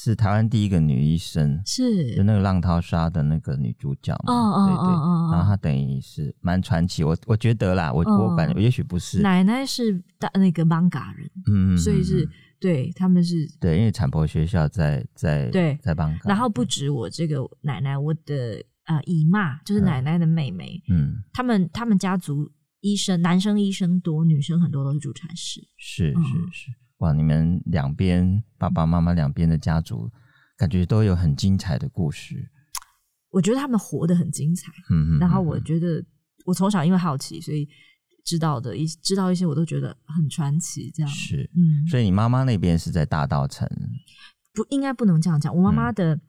[0.00, 4.32] 是台湾第一个女医生，是就那个浪淘沙的那个女主角嘛？
[4.32, 9.20] 哦哦哦哦，然后她等于是蛮传奇，我我觉得啦，我我感觉也许不是。
[9.22, 12.28] 奶奶是大那个艋舺人，嗯，所以是
[12.60, 16.28] 对他们是，对，因为产婆学校在在对在艋舺。
[16.28, 22.48] 然后不止我这个奶奶，我的呃姨妈就是奶奶的妹妹，嗯，他们他们家族
[22.82, 26.20] 医生男生医生多，女生很多都是助产士，是是
[26.52, 26.72] 是。
[26.98, 27.12] 哇！
[27.12, 30.10] 你们两边爸爸妈妈两边的家族，
[30.56, 32.50] 感觉都有很精彩的故事。
[33.30, 34.72] 我觉得他们活得很精彩。
[34.90, 35.18] 嗯嗯。
[35.18, 36.04] 然后我觉得，
[36.44, 37.68] 我从小因为好奇，所以
[38.24, 40.90] 知道的一知道一些，我都觉得很传奇。
[40.94, 41.86] 这样是，嗯。
[41.88, 43.68] 所以你妈妈那边是在大道城？
[44.54, 45.54] 不应该不能这样讲。
[45.54, 46.20] 我妈妈的。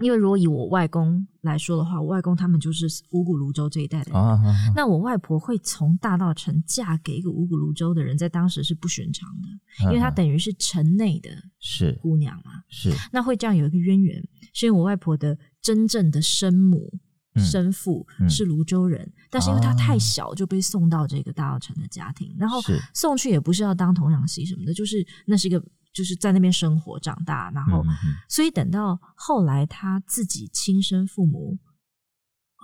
[0.00, 4.20] 嗯因为如果以我外公来说的话，我外公他们就是五谷泸州这一代的人。
[4.20, 11.30] 啊啊啊、那我外婆会从大稻城嫁给一个五谷泸州的人，在当时是不寻常的，因为她等于是城内的
[11.60, 12.62] 是姑娘嘛。
[12.68, 14.20] 是，那会这样有一个渊源，
[14.52, 16.92] 是因为我外婆的真正的生母、
[17.36, 22.60] 嗯、生父是泸州人，嗯、但是因为她太小就被送到这个大稻城的家庭，啊、然后
[22.92, 25.64] 送去也不是要当童养媳什么的，就是那是一个。
[25.94, 27.88] 就是在那边生活长大，然后，嗯、
[28.28, 31.56] 所以等到后来他自己亲生父母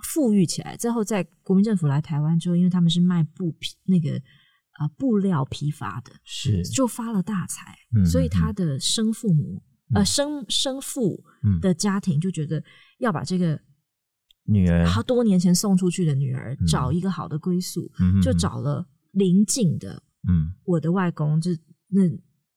[0.03, 4.11] 富裕起来，最后在国民政府来台湾之后，因为他们是卖布匹那个
[4.79, 6.61] 呃布料批发的，是。
[6.63, 9.63] 就发了大财，嗯、所以他的生父母、
[9.93, 11.23] 嗯、呃生生父
[11.61, 12.61] 的家庭就觉得
[12.99, 13.57] 要把这个
[14.43, 21.51] 女儿，他多年前送出去的女儿找一个好的归宿，嗯、就找了邻近的，嗯，我的外公就
[21.87, 22.09] 那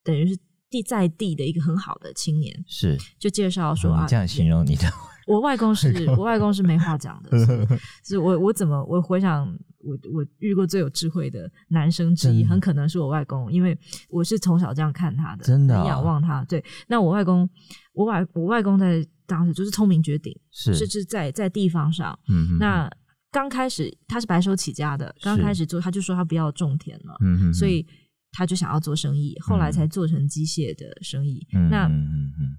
[0.02, 0.36] 等于是。
[0.74, 2.98] 地在地的一个很好的青年，是。
[3.16, 4.90] 就介绍说啊，这样形容你的，
[5.28, 7.68] 我外公是 我外公是没话讲的，是，
[8.04, 9.46] 是我我怎么我回想
[9.78, 16.44] 我我遇过最有智慧的男生之一，很可能是我外公，因为我是从小这样看他的，真的、哦、仰望他。
[16.46, 17.48] 对，那我外公，
[17.92, 22.90] 我外我外公在当时就是聪明绝顶，是甚至在在地方上，嗯哼，那
[23.30, 27.86] 刚开始他是白手起家的，刚开始做他就说他不要种田了，嗯哼，所以。
[28.36, 31.46] 他就想要做生意，后来才做成机械的生意。
[31.52, 32.58] 嗯、那、嗯嗯、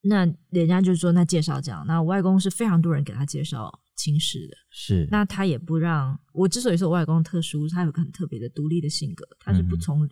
[0.00, 1.84] 那人家就说，那介绍这样。
[1.86, 5.06] 那我外公是非常多人给他介绍亲事的，是。
[5.10, 6.48] 那他也不让我。
[6.48, 10.10] 之所以说我外公特殊，他有个很特别的独立的性格，他是不从、嗯，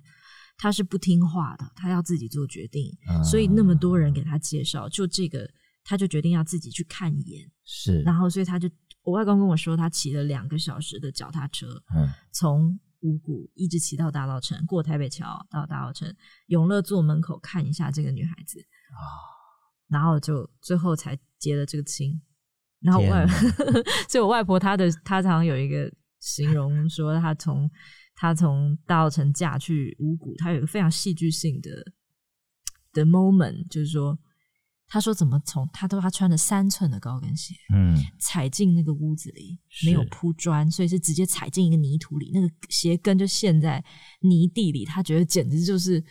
[0.58, 2.94] 他是不听话的，他要自己做决定。
[3.08, 5.50] 嗯、所以那么多人给他介绍，就这个，
[5.82, 7.50] 他就决定要自己去看一眼。
[7.64, 8.02] 是。
[8.02, 8.68] 然后，所以他就
[9.02, 12.78] 我外公跟我说，他骑了两个小时的脚踏车，嗯，从。
[13.00, 16.14] 五股一直骑到大稻城，过台北桥到大稻城，
[16.46, 19.00] 永乐座门口看一下这个女孩子啊，
[19.88, 22.20] 然后就最后才结了这个亲。
[22.80, 23.26] 然后我外，
[24.08, 27.70] 所以我外婆她的她常常有一个形容说，她从
[28.14, 31.70] 她从大稻城嫁去五股，她有一个非常戏剧性的
[32.92, 34.18] 的 moment，就是说。
[34.92, 43.82] 他说：“怎么从他都他穿了三寸的高跟鞋，嗯，踩进那个屋子里，没有铺砖，所以是直接踩进一个泥土里，那个鞋跟就陷在
[44.22, 44.84] 泥地里。
[44.84, 46.02] 他觉得简直就是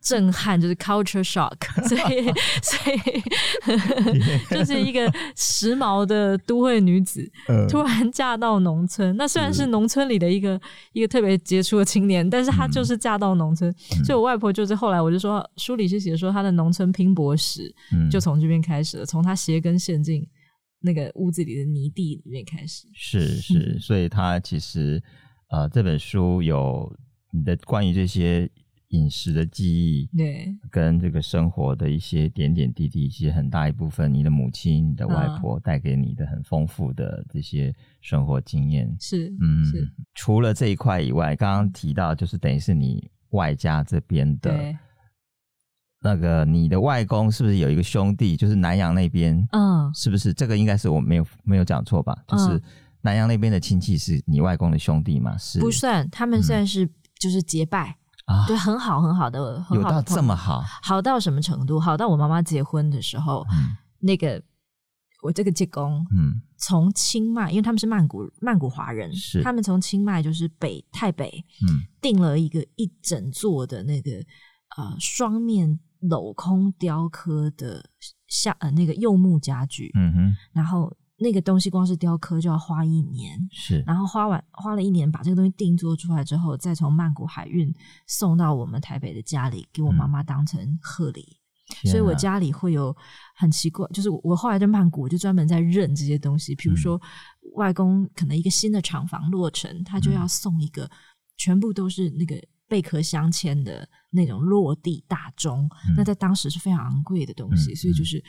[0.00, 2.32] 震撼，就是 culture shock， 所以
[2.62, 7.30] 所以 就是一个时髦的都会女子，
[7.68, 9.14] 突然嫁到农村。
[9.18, 10.58] 那虽然是农村里的一个
[10.94, 13.70] 一个特别杰出的青年，但是她就是嫁到农村。
[14.06, 17.70] 所以我外婆就是后来我就说，书里是写说她的农村拼搏史。”
[18.10, 20.26] 就从这边开始了，从他鞋跟陷进
[20.80, 22.88] 那个屋子里的泥地里面开始。
[22.94, 25.02] 是 是，所以他其实
[25.50, 26.90] 呃，这本书有
[27.32, 28.50] 你的关于这些
[28.88, 38.92] 饮食的记忆，对，跟这个生活的一些点点滴滴，其实很大一部分，你的母亲、你的外婆带给你的很丰富的这些生活经验。
[38.98, 39.88] 是，嗯，是。
[40.14, 44.74] 除了这一块以外，刚刚提到就是等于是你外家这边的。
[46.02, 48.34] 那个你的外公是不是有一个兄弟？
[48.34, 52.16] 就是南阳那边，嗯，是不是这个应该是我没有没有讲错吧？
[52.26, 52.60] 就是
[53.02, 55.36] 南阳那边的亲戚是你外公的兄弟吗？
[55.36, 61.78] 是不算，他们算是就是结拜啊，对，很好很好的，有到这么好，好到什么程度？
[61.78, 64.42] 好到我妈妈结婚的时候，嗯，那个
[65.22, 74.12] 我这个舅公，嗯，从清迈，因为他们是曼谷曼谷华人，是他们从清迈就是北台北，嗯，订了一个一整座的那个
[74.78, 75.78] 呃双面。
[76.02, 77.84] 镂空雕刻的
[78.28, 87.74] 像呃那个柚木家具，嗯哼，然后那个东西光是雕刻就要花一年，是，然后花完花了一年把这个东西定做出来之后，再从曼谷海运
[88.06, 91.36] 送到我们台北的家里，给我妈妈当成贺礼，
[91.84, 92.96] 嗯，所以我家里会有
[93.36, 97.00] 很奇怪，就是我后来在曼谷我就专门在认这些东西，比如说
[97.56, 100.90] 外公可能一个新的厂房落成，他就要送一个，
[101.36, 102.36] 全部都是那个。
[102.70, 108.22] 贝壳镶嵌的那种落地大钟，嗯，那在当时是非常昂贵的东西，嗯，所以就是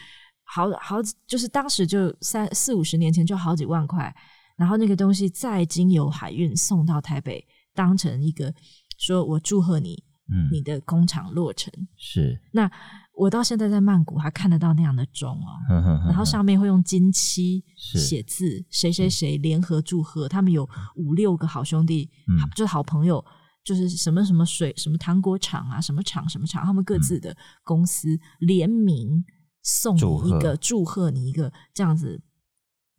[0.43, 4.13] 好好就是当时就三四五十年前就好几万块，
[4.57, 8.51] 然后那个东西再经由海运送到台北，当成一个
[8.97, 12.41] 说我祝贺你，嗯，你的工厂落成是。
[12.51, 12.69] 那
[13.13, 23.23] 我到现在在曼谷还看得到那样的钟哦，呵呵呵，然后上面会用金漆写字，谁谁谁联合祝贺，他们有五六个好兄弟，嗯，就是好朋友。
[23.63, 29.23] 就是什么什么水什么糖果厂啊，什么厂什么厂，他们各自的公司联名
[29.61, 32.19] 送你一个祝贺你一个这样子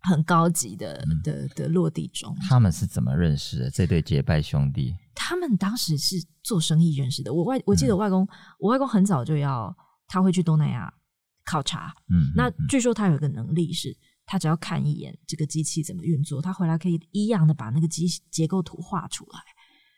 [0.03, 2.37] 很高级的、嗯、的的落地钟。
[2.49, 3.71] 他们是怎么认识的？
[3.71, 4.95] 这对结拜兄弟？
[5.15, 7.33] 他们当时是做生意认识的。
[7.33, 8.29] 我外我记得我外公、嗯，
[8.61, 10.93] 我外公很早就要他会去东南亚
[11.45, 11.93] 考察。
[12.09, 19.41] 嗯，那据说他有一个能力是，他只要看一眼这个机器怎么运作，他回来可以一样的把那个机结构图画出来。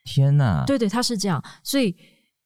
[0.05, 1.97] 天呐，对对，他是这样，所以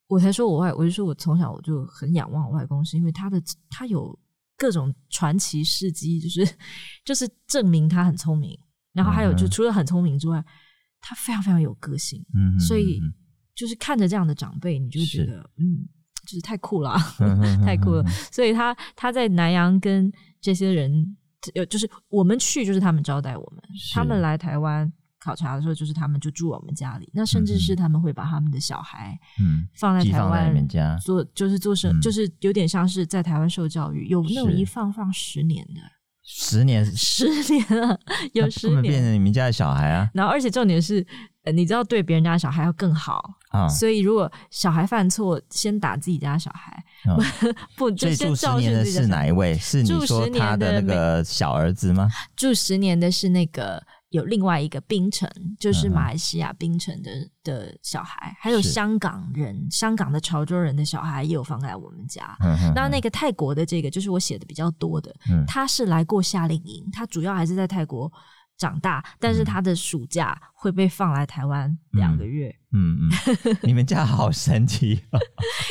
[0.07, 4.16] 我才说我外，我就说我从小我就很仰望我外公，是因为他的他有
[4.57, 6.57] 各种传奇事迹，就是
[7.05, 8.59] 就是证明他很聪明，
[8.92, 10.42] 然后还有就除了很聪明之外，
[11.01, 13.01] 他非常非常有个性，嗯，所以
[13.55, 15.87] 就是看着这样的长辈，你就觉得嗯，
[16.25, 16.97] 就是太酷了，
[17.64, 21.16] 太酷了，所以他他在南洋跟这些人
[21.55, 24.90] 有，就是我们去就是他们招待我们，他们来台湾。
[25.20, 30.54] 考察的时候，就是他们就住我们家里，那甚至是他们会把他们的小孩，嗯，放在台湾
[31.00, 35.81] 做，就是做生，就是有点像是在台湾受教育，有那种一放放十年的，
[36.22, 37.98] 十年，十年了，
[38.33, 40.09] 有十年变成你们家的小孩啊。
[40.14, 41.04] 然后，而且重点是，
[41.42, 49.02] 呃，你知道对别人家的小孩要更好啊，所以如果小孩犯错，先打自己家小孩， 嗯、不就先教训自己的。
[49.02, 49.54] 是哪一位？
[49.57, 52.09] 是你说他的那个小儿子吗？
[52.37, 53.83] 住十年的是那个。
[54.11, 55.29] 有另外一个槟城，
[55.61, 62.37] 就是马来西亚槟城的、嗯、的小孩，还有香港人，香港的潮州人的小孩也有放在我们家。
[62.75, 68.11] 那那个泰国的这个，就是我写的比较多的，嗯、他是来过夏令营，他主要还是在泰国。
[68.59, 72.55] 长大，但是他的暑假会被放来台湾两个月。
[72.73, 73.11] 嗯嗯，
[73.44, 75.18] 嗯，你们家好 神奇哦！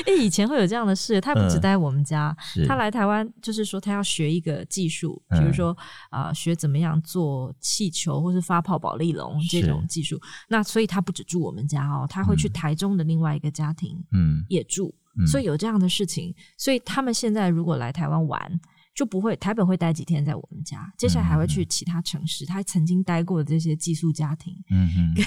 [0.07, 5.77] 哎，以前会有这样的事，他不只待我们家，嗯、他来台湾就是说他要学一个技术，比如说
[6.09, 10.19] 啊、呃，学怎么样做气球或是发泡保丽龙这种技术。
[10.47, 14.95] 那所以他不只住我们家哦，他会去台中的另外一个家庭，嗯，也住。
[15.27, 18.59] 所以有这样的事情，所以他们现在如果来台湾玩。
[18.97, 22.43] 就不会台北会待几天在我们家，接下来还会去其他城市。
[22.45, 25.23] 嗯、他曾经待过的这些寄宿家庭，嗯哼，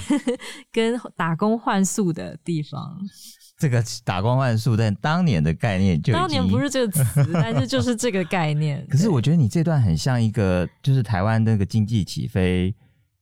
[0.73, 2.99] 跟跟打工换宿的地方。
[3.57, 8.85] 这个打工换宿但当年的概念就，当年不是这个词，但是就是这个概念。
[8.91, 12.75] 可是我觉得你这段很像一个，就是台湾那个经济起飞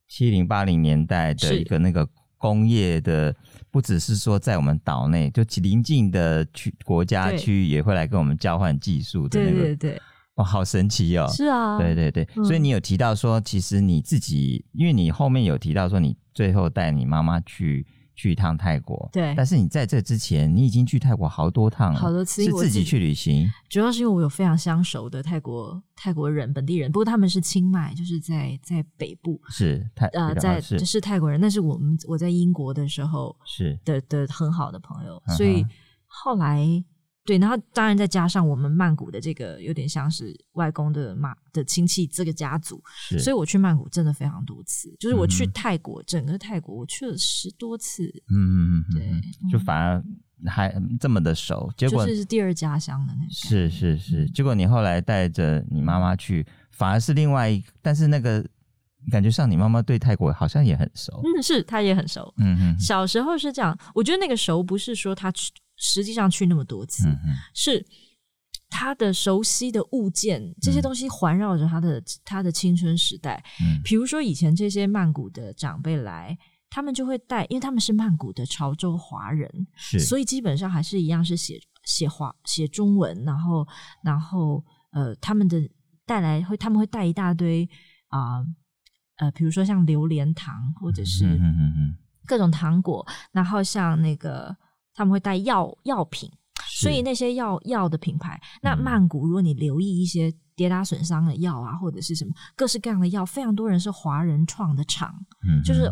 [0.07, 2.09] 七零八零年代的一个那个
[2.39, 3.35] 工业的，
[3.69, 10.01] 不只是说在我们岛内，就邻近的区国家区域也会来跟我们交换技术的那个，对对对。
[10.39, 11.28] 哦，好神奇哦！
[11.28, 19.34] 是啊，对对对，嗯、所以你有提到说，其实你自己，因为你后面有提到说，你最后带你妈妈去去一趟泰国，对。
[19.36, 23.52] 但是你在这之前，你已经去泰国好多趟了，好多次，是自己去旅行。
[23.67, 31.38] 主要是因为我有非常相熟的泰国泰国人，本地人，不过他们是清迈，就是在在北部，是泰呃，在是，是泰国人。
[31.41, 35.65] 那是我们我在英国的时候是的的很好的朋友，所以
[36.08, 36.82] 后来。
[37.29, 42.81] 对，然后当然再加上我们曼谷的这个有点像是外公的妈的亲戚这个家族，
[43.19, 44.91] 所以我去曼谷真的非常多次。
[44.99, 48.07] 就是我去泰国，嗯、整个泰国我去了十多次。
[48.31, 50.03] 嗯嗯嗯，对，就反而
[50.47, 53.31] 还这么的熟，结果就是第二家乡的那个。
[53.31, 58.43] 是是是，结果你后来带着你妈妈去，反而是另外一个，但是那个
[59.11, 61.21] 感觉上你妈妈对泰国好像也很熟。
[61.23, 62.33] 嗯，是她也很熟。
[62.37, 65.51] 嗯嗯，小时候是这样，我觉得那个熟不是说她去。
[65.79, 67.17] 实际上去那么多次，嗯、
[67.55, 67.83] 是
[68.69, 73.43] 他的熟悉的物件，这些东西环绕着他的、嗯、他的青春时代。
[73.61, 76.37] 嗯，比如说以前这些曼谷的长辈来，
[76.69, 83.65] 他们就会带，因为他们是曼谷的潮州华人，是，所以基本上还是一样是写写华写中文，然后
[84.03, 85.57] 然后呃，他们的
[86.05, 87.67] 带来会他们会带一大堆
[88.09, 88.39] 啊
[89.15, 91.39] 呃，呃，比如说像榴莲糖或者是
[92.25, 94.55] 各种糖果，嗯、然后像那个。
[94.99, 96.29] 他们会带药药品，
[96.81, 105.15] 所以那些药药的品牌，那曼谷，如果你留意一些跌打损伤的药啊，或者是什么各式各样的药，非常多人是华人创的厂，
[105.47, 105.89] 嗯，就是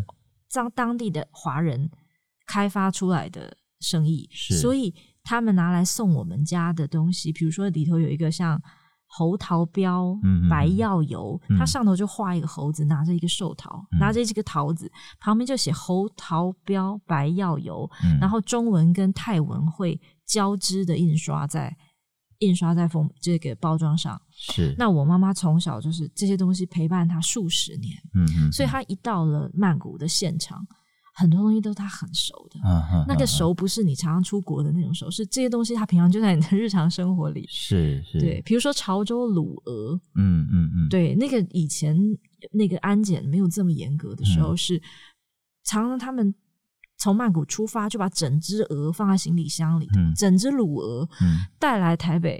[0.52, 1.90] 当当地的华人
[2.46, 4.28] 开发出来的生意，
[4.60, 4.94] 所以
[5.24, 8.60] 他们拿来送我们家的东西，比如说里头有一个像。
[9.10, 10.14] 猴桃标
[10.48, 21.74] 白药油，嗯、它上头就画一个猴子，拿着一个寿桃，嗯、拿着这个桃子，旁边就写猴桃标白药油，嗯、然后中文跟泰文会交织的印刷在
[22.40, 24.20] 印刷在封这个包装上。
[24.30, 30.64] 是，那我妈妈从小就是这些东西陪伴她数十年，嗯嗯，所以她一到了曼谷的现场。
[31.18, 32.60] 很多东西都是他很熟的，
[33.08, 37.44] 那个熟不是你常常出国的那种熟，是这些东西他平常就在你的日常生活里。
[37.48, 41.98] 是是，对，比如说潮州卤鹅，嗯嗯嗯，对，那个以前
[42.52, 44.82] 那个安检没有这么严格的时候，是、嗯、
[45.64, 46.32] 常常他们
[46.98, 51.08] 从曼谷出发就把整只鹅放在行李箱里头，嗯、整只卤鹅
[51.58, 52.36] 带来台北，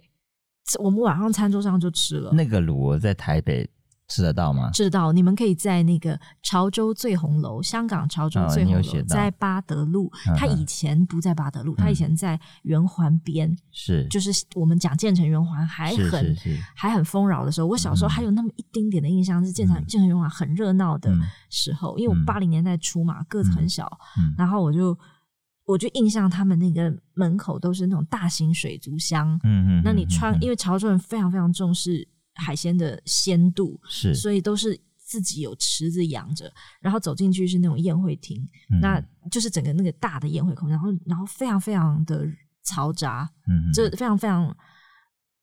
[0.79, 2.31] 嗯、我们晚上餐桌上就吃了。
[2.33, 3.69] 那个卤鹅在台北。
[4.09, 4.71] 吃得到吗？
[4.73, 10.11] 吃得到，你们可以在那个潮州醉红楼，香港潮州醉红楼，在八德路。
[10.37, 16.35] 他以前不在八德路，他以前在圆环边，是就是我们讲建成圆环还很
[16.75, 17.67] 还很丰饶的时候。
[17.67, 21.15] 我小时候还有那么一丁点的印象，是建成建成圆环很热闹的
[21.51, 23.87] 时候，因为我八零年代初嘛，个子很小，
[24.39, 24.99] 然后我就
[25.67, 32.09] 我就印象他们那个门口都是那种大型水族箱，嗯嗯，那你穿，因为潮州人非常非常重视。
[32.39, 38.99] 海鲜的鲜度是，所以都是自己有池子养着，然后走进去是那种宴会厅，嗯、那
[39.31, 42.27] 就是整个那个大的宴会空间，然后然后非常非常的
[42.65, 44.57] 嘈杂，嗯，就非常非常。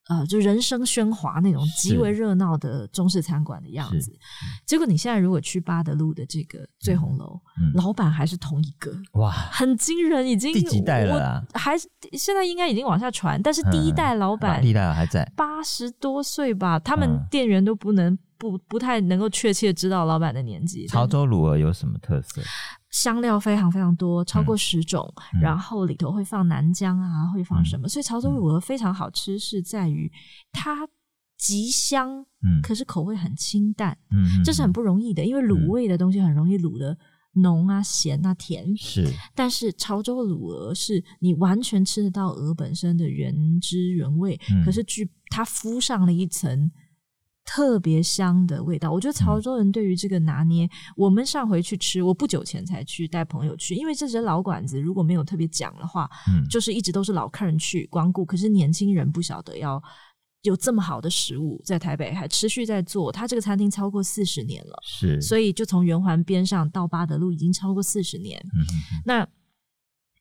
[0.08, 4.12] 呃，就人声喧哗那种极为热闹的中式餐馆的样子。
[4.66, 11.44] 结果你现在如果去八德路的这个醉红楼，嗯嗯、老板还是同一个，哇，很惊人，已经第几代了啊？
[11.54, 18.18] 还是现在应该已经往下传，但是第一代老板，第一代还在，八十多岁吧，他们店员都不能。
[18.52, 20.88] 不不太能够确切知道老板的年纪。
[20.88, 22.42] 潮州卤鹅有什么特色？
[22.92, 27.88] 香料非常非常多，超过十种，嗯、然后里头会放南姜啊，会放什么？
[27.88, 30.10] 嗯、所以潮州卤鹅非常好吃，是在于
[30.54, 30.88] 它
[31.38, 36.98] 极香，嗯，可是口味很清淡，嗯，这是很不容易的，因为卤味的东西很容易卤的
[37.34, 39.06] 浓啊、咸啊、甜，是。
[39.36, 46.72] 但是潮州卤鹅是你完全吃得到鹅本身的原汁原味，嗯、可是据它敷上了一层。
[47.46, 59.82] 特别香的味道，我觉得潮州人对于这个拿捏，嗯、我们上回去吃，我不久前才去带朋友去，因为这些老馆子如果没有特别讲的话，嗯，就是一直都是老客人去光顾，可是年轻人不晓得要
[60.42, 68.66] 有这么好的食物在台北还持续在做，他这个餐厅超过四十年了，是，所以就从圆环边上到八德路已经超过四十年，嗯。
[69.06, 69.28] 那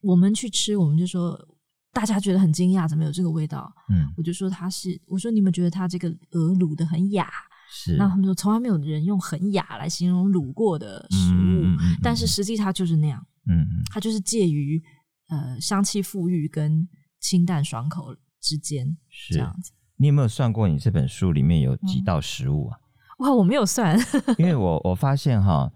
[0.03, 1.49] 我们去吃，我们就说。
[1.95, 3.73] 大家觉得很惊讶，怎么有这个味道？
[3.89, 7.31] 嗯，我就说他是，我说你们觉得他这个鹅卤的很雅，
[7.71, 7.97] 是。
[7.97, 14.83] 那他们说从来没有人用很雅来形容卤过的食物，嗯嗯嗯、但是实际它就是那样，嗯嗯，它就是介于
[15.29, 16.87] 呃香气馥郁跟
[17.21, 19.71] 清淡爽口之间，是这样子。
[19.97, 22.79] 你有没有算过你这本书里面有几道食物啊？
[23.21, 23.97] 嗯、哇，我没有算，
[24.37, 25.73] 因为我我发现哈，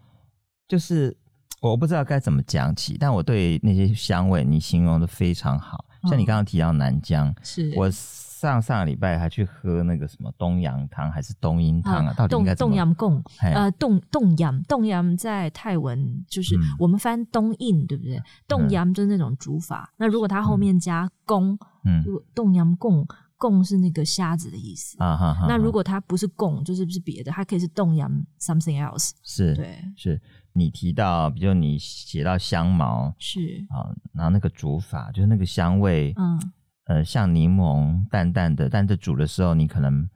[0.66, 1.16] 就是
[1.62, 5.84] 我不知道该怎么讲起，但我对那些香味你形容的非常好。
[6.04, 12.14] 像你刚刚提到南疆，是我上上个礼拜还去喝那个什么东阳汤还是冬阴汤啊？
[12.14, 12.70] 到底应该怎么？
[12.70, 18.22] 冻阳贡，呃，冻冻阳冻阳在泰文就是我们翻东印，对不对？
[18.46, 19.92] 冻阳就是那种煮法。
[19.96, 23.04] 那如果它后面加贡，嗯，冻阳贡
[23.36, 25.46] 贡是那个虾子的意思啊哈。
[25.48, 28.08] 那如果它不是贡，就是不是别的，它可以是冻阳
[28.40, 29.10] something else。
[29.24, 30.20] 是，对，是。
[30.54, 33.38] 你提到，比如你写到香茅，是
[33.68, 36.52] 啊，然后那个煮法，就是那个香味，嗯，
[36.86, 40.08] 呃，像柠檬淡淡的，但是煮的时候你可能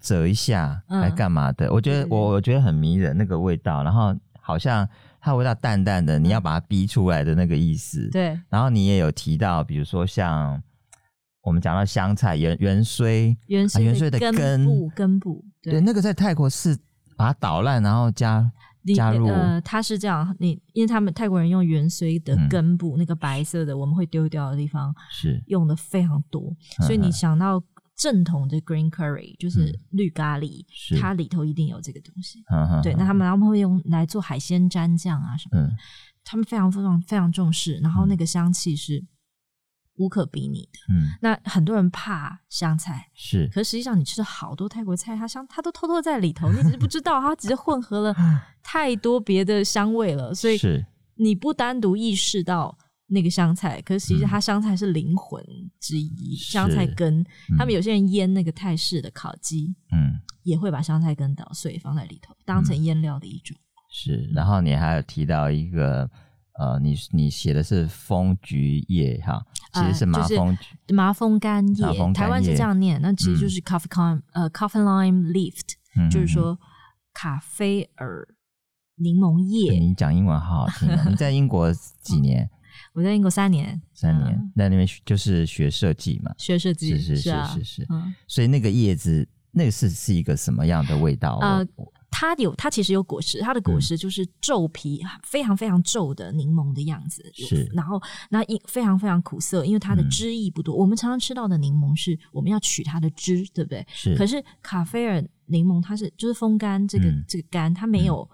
[0.00, 1.66] 折一下，来干嘛的？
[1.66, 4.88] 嗯、我觉得我我觉得很迷人那个味道，然后好像
[5.20, 8.08] 它味道淡淡的，你要把它逼出来的那个意思。
[8.10, 10.60] 对，然后你也有提到，比如说像
[11.42, 16.76] 我们讲到香菜元元荽，元荽荽的根部根部，对，那个在泰国是
[17.16, 18.50] 把它捣烂，然后加。
[18.94, 19.26] 加入。
[19.26, 25.42] 呃，它是这样，你因为他们泰国人用芫荽的根部，嗯、那个白色的我们会丢掉的地方是。
[25.46, 26.54] 用的非常多，
[26.86, 27.62] 所以你想到
[27.96, 32.42] 正统的 green curry 就是绿咖喱，嗯、它里头一定有这个东西。
[32.50, 35.76] 嗯、对，那他们他们会用来做海鲜蘸酱啊什么的，嗯、
[36.24, 39.04] 他们非常非常非常重视，然后那个香气是。
[39.96, 48.16] 无可比拟的，嗯，那很多人怕香菜，是，可是实际上你吃了好多泰国菜，它香，它都偷偷在里头，你只是不知道，它只是混合了
[48.62, 50.58] 太多别的香味了，所以
[51.16, 52.76] 你不单独意识到
[53.08, 55.44] 那个香菜，可是实际上它香菜是灵魂
[55.78, 63.54] 之一，是香菜根，嗯、他们有些人腌那个泰式的烤鸡，嗯，也会把香菜根捣碎放在里头，当成腌料的一种，
[63.90, 66.10] 是，然后你还有提到一个。
[66.58, 69.42] 呃，你你写的是枫菊叶哈，
[69.72, 75.54] 其实是麻枫菊、呃、麻枫干叶，台湾是这样念，那其实就是 coffee con、嗯、呃 coffee lime leaf，、
[75.96, 76.58] 嗯、就是说
[77.14, 78.28] 咖啡尔
[78.96, 79.78] 柠檬叶。
[79.78, 81.72] 你讲英文好好听，你在英国
[82.02, 82.50] 几年？
[82.92, 87.88] 我在英国三年，三年，嗯、在那边就是学设计嘛，学设计是是是是是，是啊是
[88.26, 91.38] 所以那个叶子，那个是是一个什么样的味道？
[91.40, 91.66] 呃。
[92.12, 97.24] 它有，它其实有果实，它的果实就是皱皮，嗯、非常非常皱的柠檬的样子。
[97.34, 100.76] 是，然后那一非常非常苦涩，因为它的汁液不多。
[100.76, 103.84] 嗯、我们常常吃到的柠檬是我们要取它的汁，对不对？
[103.92, 104.14] 是。
[104.14, 108.28] 可是卡菲尔柠檬它是就是风干，这个、嗯、这个干它没有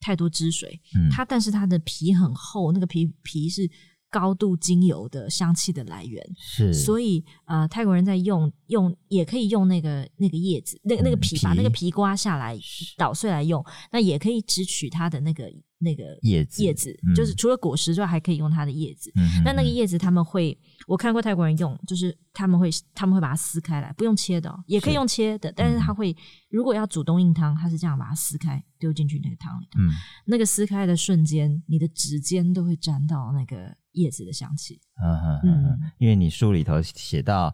[0.00, 3.70] 太多汁水，嗯、它但是它的皮很厚，那个皮皮是。
[4.10, 6.26] 高度精油的香气的来源。
[6.36, 11.90] 是，所以呃，泰国人在用用也可以用那个那个叶子，那个那个皮，把那个皮。
[11.90, 12.58] 刮下来
[12.96, 19.10] 捣碎来用，那也可以只取它的那个那个叶子，叶子就是除了果实之外，还可以用它的叶子。
[19.44, 20.56] 那那个叶子他们会，
[20.86, 26.16] 我看过泰国人用，就是他们会他们会把它撕开来，不用切的，也可以用切的，但是他会
[26.50, 29.80] 如果要煮冬阴汤，他是这样把它撕开丢进去那个汤里头，
[30.26, 33.74] 那个撕开的瞬间，你的指尖都会沾到那个。
[33.94, 37.52] 叶子的香气，嗯嗯嗯，因为你书里头写到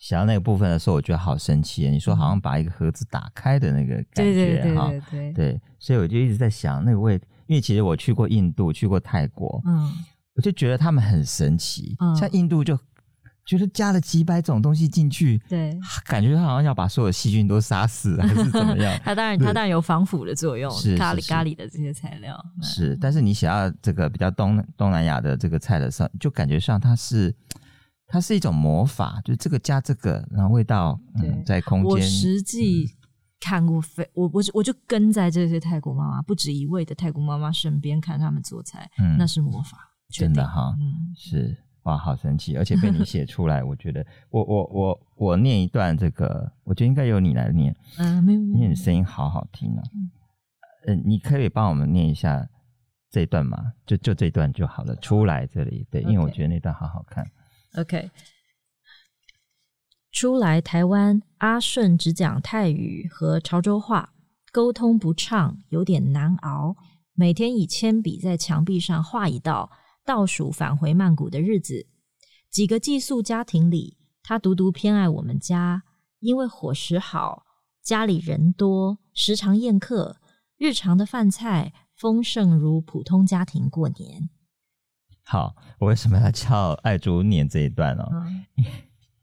[0.00, 1.88] 写到那个部分的时候，我觉得好神奇。
[1.88, 7.16] 你说好像把一个盒子打开的那个感觉哈，对对对对，所以我就一直在想那个味，
[7.46, 9.92] 因为其实我去过印度，去过泰国，嗯，
[10.34, 12.78] 我就觉得他们很神奇，像印度就。
[13.48, 18.98] 觉得加了几百种东西进去，对，感觉他好像要把所有细菌都杀死，还是怎么样？
[19.04, 20.68] 它当然，它当然有防腐的作用。
[20.72, 27.32] 是咖喱咖喱的这些材料是，但是你想要这个比较东东南亚的这个菜的时候，就感觉上它是
[28.08, 31.88] 它是一种魔法，就是这个加这个，然后味道嗯，在空间。
[31.88, 32.95] 我实际
[33.38, 39.78] 看过非我我我就跟在这些泰国妈妈不止一位的泰国妈妈身边看他们做菜，嗯，那是魔法，
[40.10, 50.10] 真的哈，嗯，是哇，好神奇，而且被你写出来，我觉得我我我我念一段这个，我觉得应该由你来念，嗯，没有，因为你声音好好听啊，嗯，
[50.86, 52.48] 呃，你可以帮我们念一下
[53.10, 53.72] 这一段吗？
[53.86, 57.24] 就就这一段就好了，出来这里，对，因为我觉得那段好好看
[57.76, 58.10] ，OK。
[60.12, 64.14] 初来台湾，阿顺只讲泰语和潮州话，
[64.50, 66.74] 沟通不畅，有点难熬。
[67.12, 69.70] 每天以铅笔在墙壁上画一道，
[70.04, 71.86] 倒数返回曼谷的日子。
[72.50, 75.82] 几个寄宿家庭里，他独独偏爱我们家，
[76.20, 77.44] 因为伙食好，
[77.82, 80.16] 家里人多，时常宴客，
[80.56, 84.30] 日常的饭菜丰盛如普通家庭过年。
[85.22, 88.04] 好，我为什么要叫爱竹念这一段呢？
[88.56, 88.64] 嗯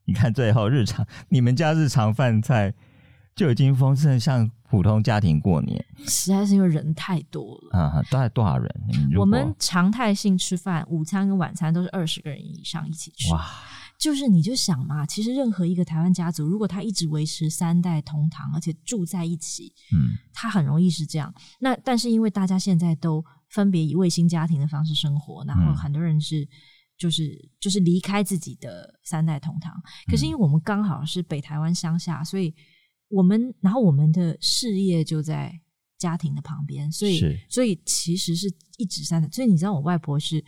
[0.06, 2.74] 你看，最后日常你们家日常饭菜
[3.36, 7.80] 就已经丰盛，像普通家庭过年，实在是因为人太多了。
[7.80, 8.70] 啊、嗯，大概多少人？
[9.18, 13.32] 我们常态性吃饭，午餐跟晚餐都是二十个人以上一起吃。
[13.32, 13.46] 哇，
[13.98, 21.34] 就是你就想嘛，其实任何一个台湾家族，如果他一直维持三代同堂，而且住在一起，嗯，他很容易是这样。
[21.60, 26.48] 那但是因为大家现在都分别以卫星家庭的方式生活，然后很多人是。
[26.98, 29.74] 就是就是离开自己的三代同堂，
[30.10, 32.54] 可是因为我们刚好是北台湾乡下，所以
[33.10, 35.54] 我们然后我们的事业就在
[35.98, 37.20] 家庭的旁边，所以
[37.50, 39.28] 所以其实是一直三代。
[39.30, 40.44] 所以你知道，我外婆是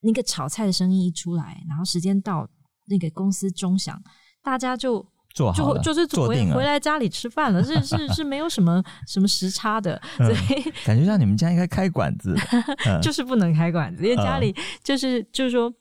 [0.00, 2.48] 那个炒菜的声音一出来，然后时间到，
[2.86, 4.02] 那个公司钟响，
[4.42, 12.36] 大家就做就就是回回来家里吃饭了，是是是没有什么什么时差的，所以、嗯、感觉像你们家应该开馆子，
[13.02, 15.72] 就是不能开馆子，因为家里就是就是说。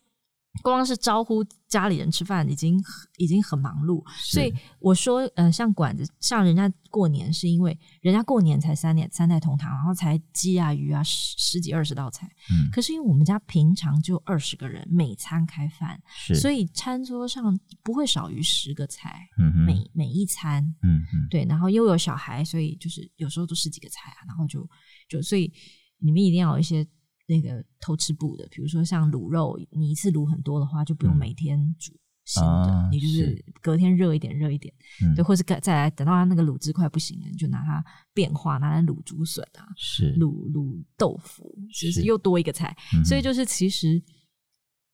[0.61, 2.81] 光是招呼家里人吃饭已经
[3.17, 24.67] 已经很忙碌，所以我说，呃，像馆子，像人家过年，是因为人家过年才三年三代同堂，然后才鸡啊鱼啊十十几二十道菜，嗯，可是因为我们家平常就二十个人，每餐开饭，是，所以餐桌上不会少于十个菜，嗯，每每一餐，嗯嗯，对，然后又有小孩，所以就是有时候都十几个菜啊，然后就
[25.09, 25.51] 就所以
[25.99, 26.87] 里面一定要有一些。
[27.27, 31.91] 那个偷吃步的，比如说像卤肉，你一次卤很多的话，就不用每天煮
[32.23, 34.73] 新的，嗯、你就是隔天热一点，热一点，
[35.03, 44.01] 嗯、对，或是再来等到它那个卤汁快不行了，你就拿它变化，拿来卤竹笋啊，是卤卤豆腐，就是又多一个菜，嗯、所以就是其实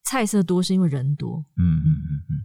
[0.04, 1.44] 菜色多是因为人多。
[1.56, 2.44] 嗯嗯嗯嗯。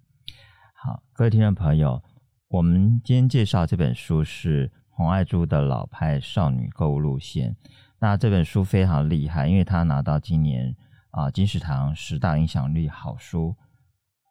[0.76, 2.02] 好，各位听众朋友，
[2.48, 7.58] 我们今天介绍这本书是洪爱珠的老派少女购物路线。
[8.00, 10.76] 那这本书非常厉害，因为他拿到今年
[11.12, 13.56] 啊、呃、金石堂十大影响力好书，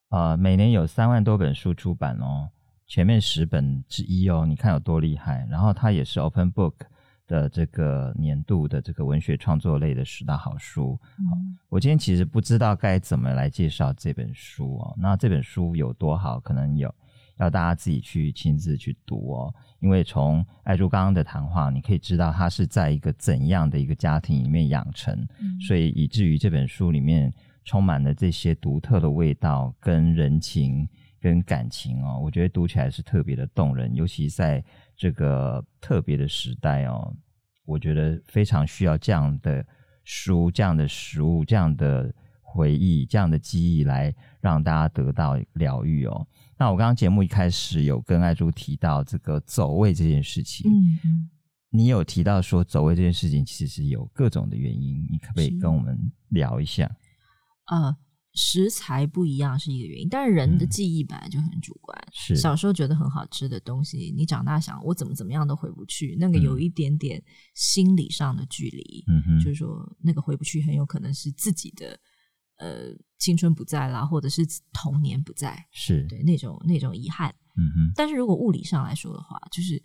[0.08, 2.48] 呃，每年有三万多本书出版哦，
[2.86, 5.46] 前面十本之一哦，你看有多厉害。
[5.50, 6.74] 然后他也是 Open Book
[7.26, 10.98] 的这个年度的这个文学创作类的十大好书。
[11.18, 16.92] 嗯、我今天其实不知道该怎么来介绍这本书哦，那这本书有多好，可能有。
[17.38, 27.32] 要大家自己去亲自去读哦，因为从艾珠刚刚的谈话，你可以知道他是在一个怎样的一个家庭里面养成，嗯、所以以至于这本书里面
[27.64, 30.88] 充满了这些独特的味道、跟人情、
[31.20, 32.20] 跟感情哦。
[32.22, 34.64] 我觉得读起来是特别的动人，尤其在
[34.96, 37.14] 这个特别的时代哦，
[37.64, 39.64] 我觉得非常需要这样的
[40.02, 42.12] 书、这样的食物、这样的
[42.50, 46.26] 回忆、这样的记忆来让大家得到疗愈哦。
[46.58, 50.74] 那我刚刚节目一开始有跟爱珠提到这个走位这件事情，嗯
[51.04, 51.30] 嗯，
[51.70, 56.86] 你有提到说走位这件事情其实是有各种的原因，你可不可以跟我们聊一下？
[57.64, 57.96] 啊、呃，
[58.32, 61.96] 食材不一样是一个原因，但是人的记忆本来就很主观。
[62.12, 67.22] 是、嗯、小时候觉得很好吃的东西，你长大想我怎么怎么样都回不去，那个有一点点
[67.54, 71.96] 心理上的距离，嗯哼，就是说那个回不去，很有可能是自己的。
[72.58, 74.42] 呃，青春不在啦，或者是
[74.72, 77.34] 童年不在，是对那种那种遗憾。
[77.56, 77.92] 嗯哼。
[77.96, 79.82] 但是如果物理上来说的话，就是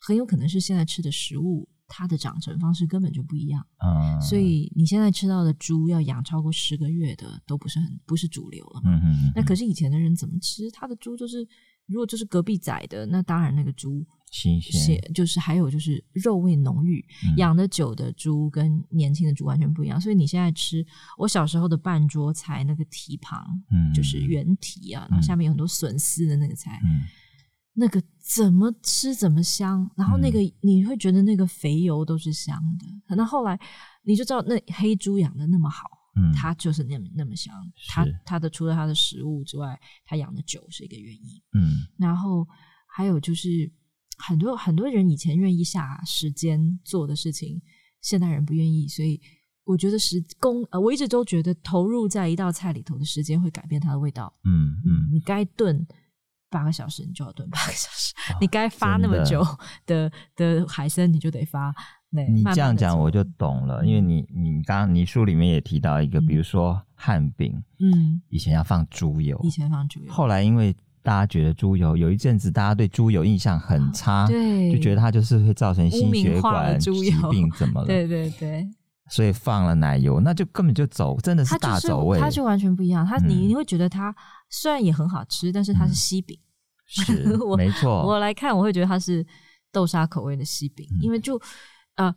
[0.00, 3.66] 很有可能是现在吃的食物，它的长成方式根本就不一样。
[3.84, 4.20] 嗯。
[4.20, 8.90] 所以你现在吃到的猪要养超过十个月的，都不是很不是主流了嘛。
[8.90, 9.32] 嗯哼。
[9.34, 10.70] 那可是以前的人怎么吃？
[10.70, 11.46] 他的猪就是，
[11.86, 14.04] 如果就是隔壁宰的，那当然那个猪。
[14.30, 20.00] 新鲜，就是还有就是肉味浓郁，嗯、养的久的猪跟年轻的猪完全不一样。
[20.00, 20.84] 所以你现在吃
[21.16, 27.02] 我小时候的半桌菜，那个蹄膀，嗯，就是原蹄啊，然后下面有很多笋丝的那个菜，嗯，
[27.74, 29.88] 那个怎么吃怎么香。
[29.96, 32.86] 然后那个你会觉得那个肥油都是香的。
[33.06, 33.56] 可能后来
[34.02, 37.54] 你就知道那黑猪养的那么好，嗯，它就是那么那么香。
[37.88, 41.86] 它它的除了它的食物之外，它养的久是一个原因，嗯。
[41.98, 42.46] 然后
[42.86, 43.72] 还有就是。
[44.16, 47.60] 很多很多人以前愿意下时间做的事情，
[48.00, 49.20] 现代人不愿意，所以
[49.64, 54.32] 我觉得时工呃，我一直都觉得投入在一道菜里头的时间会改变它的味道。
[54.44, 55.84] 嗯嗯，你该炖
[56.48, 59.44] 八个小时，你就要炖八个小时；哦、你该发那么久
[59.84, 61.74] 的的，的海参，你就得发。
[62.22, 76.90] 你这样讲我就懂了，因为你你刚刚你书里面也提到一个，嗯、比如说汉饼，嗯，以前要放猪油，以前放猪油，后来因为大家觉得猪油有一阵子大家对猪油印象很差，对，就觉得它就是会造成心血管疾
[77.30, 77.86] 病，怎么 了？
[77.86, 78.66] 对对对，
[79.10, 83.04] 所以放了奶油，那就根本就走，真的是大走味，它就完全不一样。
[83.04, 84.14] 它你你会觉得它
[84.48, 86.38] 虽然也很好吃，但是它是西饼，
[86.86, 88.06] 是没错。
[88.06, 89.26] 我来看，我会觉得它是
[89.72, 91.40] 豆沙口味的西饼，因为就。
[91.94, 92.14] 啊、呃，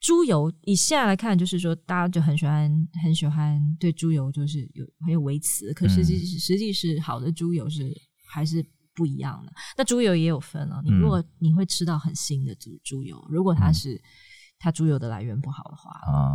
[0.00, 7.90] 猪油以现在来看，就是说大家就很喜欢很喜欢对猪油就是有很有维持，可实际实际是好的猪油是
[8.28, 9.52] 还是不一样的。
[9.76, 14.00] 那猪油也有分哦，你如果你会吃到很腥的猪猪油，如果它是
[14.58, 15.90] 它猪油的来源不好的话，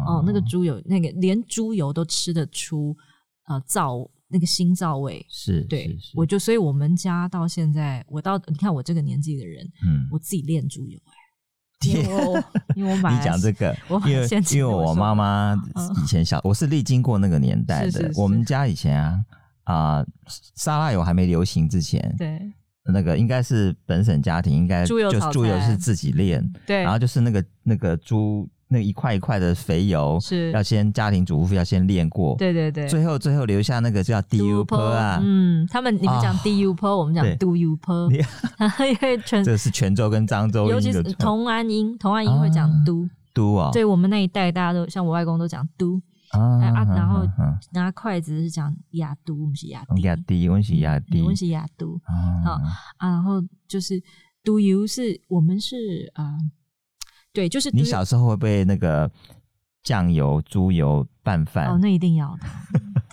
[0.07, 2.95] 哦，那个猪油那个连猪油都吃得出
[3.47, 6.11] 呃皂那个腥皂味，是对，是是。
[6.17, 10.99] 我就所以我们家到现在，我到你看我这个年纪的人，嗯，我自己炼猪油
[12.75, 13.75] 因为我买你讲这个，
[14.05, 15.55] 因为因为我妈妈
[16.03, 17.91] 以前小，我是历经过那个年代的。
[17.91, 19.19] 是是是我们家以前啊
[19.63, 20.07] 啊、呃，
[20.55, 22.39] 沙拉油还没流行之前，对，
[22.85, 28.49] 那个应该是本省家庭应该就猪油是自己炼，对，然后就是那个那个猪。
[28.71, 30.51] 那一块一块的肥油是。
[30.51, 45.99] 要先家庭主妇要先练过，对对对，最后最后留下那个叫 DUP 啊，嗯，他们你们讲 DUP，我们讲 DUP， 因为泉 这是泉州跟漳州，尤其是同安音，同安音会讲都都啊，对我们那一代大家都像我外公都讲都
[46.31, 47.25] 啊，然后
[47.73, 51.99] 拿筷子是讲亚都，不是亚亚滴，我是亚滴，我是亚都，
[52.45, 52.51] 好
[52.97, 53.99] 啊，然后就是
[54.43, 56.37] do you 是我们是啊。
[57.33, 59.09] 对，就是你小时候会被那个
[59.83, 62.47] 酱油、猪油拌饭哦，那一定要的，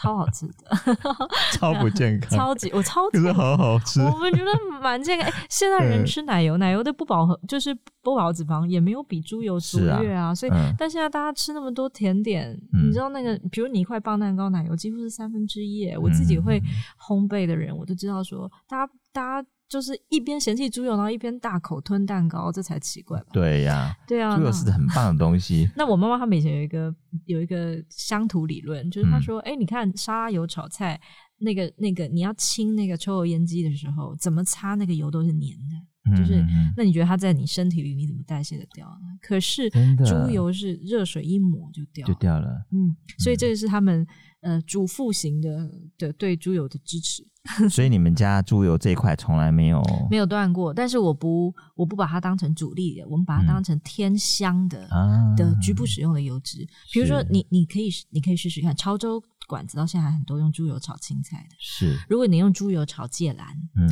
[0.01, 0.97] 超好吃的，
[1.53, 4.51] 超不健康， 超级我超级可是好好吃，我们觉得
[4.81, 5.29] 蛮健康。
[5.29, 15.95] 哎，现在人吃奶油，奶油的不饱和就是不饱和脂肪也没有比猪油卓越啊，所以但现在大家吃那么多甜点，你知道那个，比如你一块棒蛋糕，奶油几乎是三分之一。
[15.97, 16.61] 我自己会
[17.01, 19.49] 烘焙的人，我都知道说，大家大家。
[19.69, 23.27] 就是一边嫌弃猪油，然后一边大口吞蛋糕，这才奇怪吧？
[23.33, 25.69] 对呀，对啊，猪油是很棒的东西。
[25.77, 26.95] 那我妈妈他们以前有一个
[27.25, 31.01] 有一个乡土理论，就是她说：“哎、嗯，你看沙拉油炒菜，
[31.39, 36.45] 那个那个你要清那个抽油烟机的时候，怎么擦那个油都是黏的，就是
[36.77, 39.19] 那你觉得它在你身体里你怎么代谢的掉呢？
[39.21, 39.69] 可是
[40.05, 44.07] 猪油是热水一抹就掉了就掉了，嗯，所以这个是他们。”
[44.43, 47.27] 呃，主妇型的的对猪油的支持，
[47.71, 50.73] 所以你们家猪油这一块从来没有没有断过。
[50.73, 56.67] 但是我不我不把它当成主力的，我们把它当成天香的、嗯、的局部使用的油脂。
[56.93, 61.57] 比如说你，你你可以你可以试试看，潮州馆子到现在还很多用猪油炒青菜的。
[61.59, 63.89] 是，如果你用猪油炒芥兰，嗯，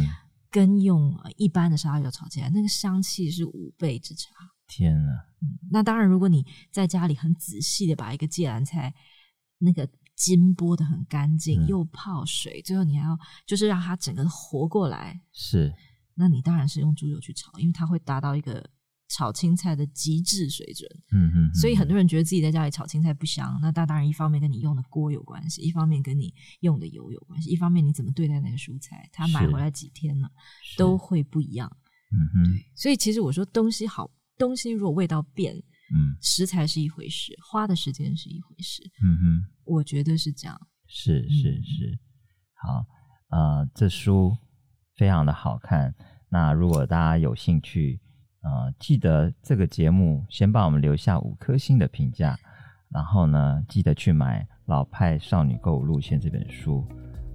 [0.51, 4.31] 跟用一般的沙拉油炒芥兰，那个香气是五倍之差。
[4.67, 5.25] 天啊！
[5.43, 8.95] 嗯，那当然，如果你在家里很仔细的把一个芥兰菜
[9.59, 9.89] 那个。
[10.17, 15.21] 筋剥的很干净，嗯、又泡水，最后你还要就是让它整个活过来。
[15.33, 15.75] 是，
[16.15, 18.65] 那你当然是用猪油去炒，因为它会达到一个
[19.09, 20.89] 炒青菜的极致水准。
[21.13, 21.55] 嗯嗯。
[21.55, 30.31] 所以很多人觉得自己在家里炒青菜不香，那当然一方面跟你用的锅有关系，一方面跟你用的油有关系，一方面你怎么对待那个蔬菜，它买回来几天了
[30.77, 31.71] 都会不一样。
[32.13, 32.53] 嗯哼。
[32.53, 35.63] 对，所以其实我说东西好，东西如果味道变。
[35.93, 38.83] 嗯，食材是一回事，花的时间是一回事。
[39.03, 40.59] 嗯哼，我觉得是这样。
[40.87, 41.99] 是是是，
[42.55, 42.87] 好，
[43.31, 44.37] 呃，这书
[44.97, 45.95] 非常的好看。
[46.29, 48.01] 那如果大家有兴趣，
[48.43, 52.39] 呃，记得这个节目先帮我们留下五颗星的评价，
[52.91, 56.87] 然后呢，记得去买《老派少女购物路线》这本书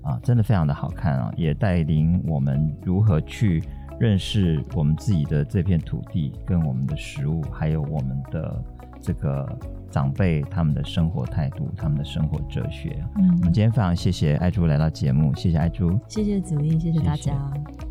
[0.03, 3.63] 啊，呃，真的非常的好看啊，也带领我们如何去。
[3.99, 8.63] 认识我们自己的这片土地，跟我们的食物，还有我们的
[9.01, 9.59] 这个
[9.91, 12.95] 长辈他们的生活态度，他们的生活哲学。
[13.17, 17.17] 嗯，我们今天非常谢谢爱珠来到节目，谢谢爱珠，谢谢子林，谢谢大家。
[17.17, 17.88] 谢谢。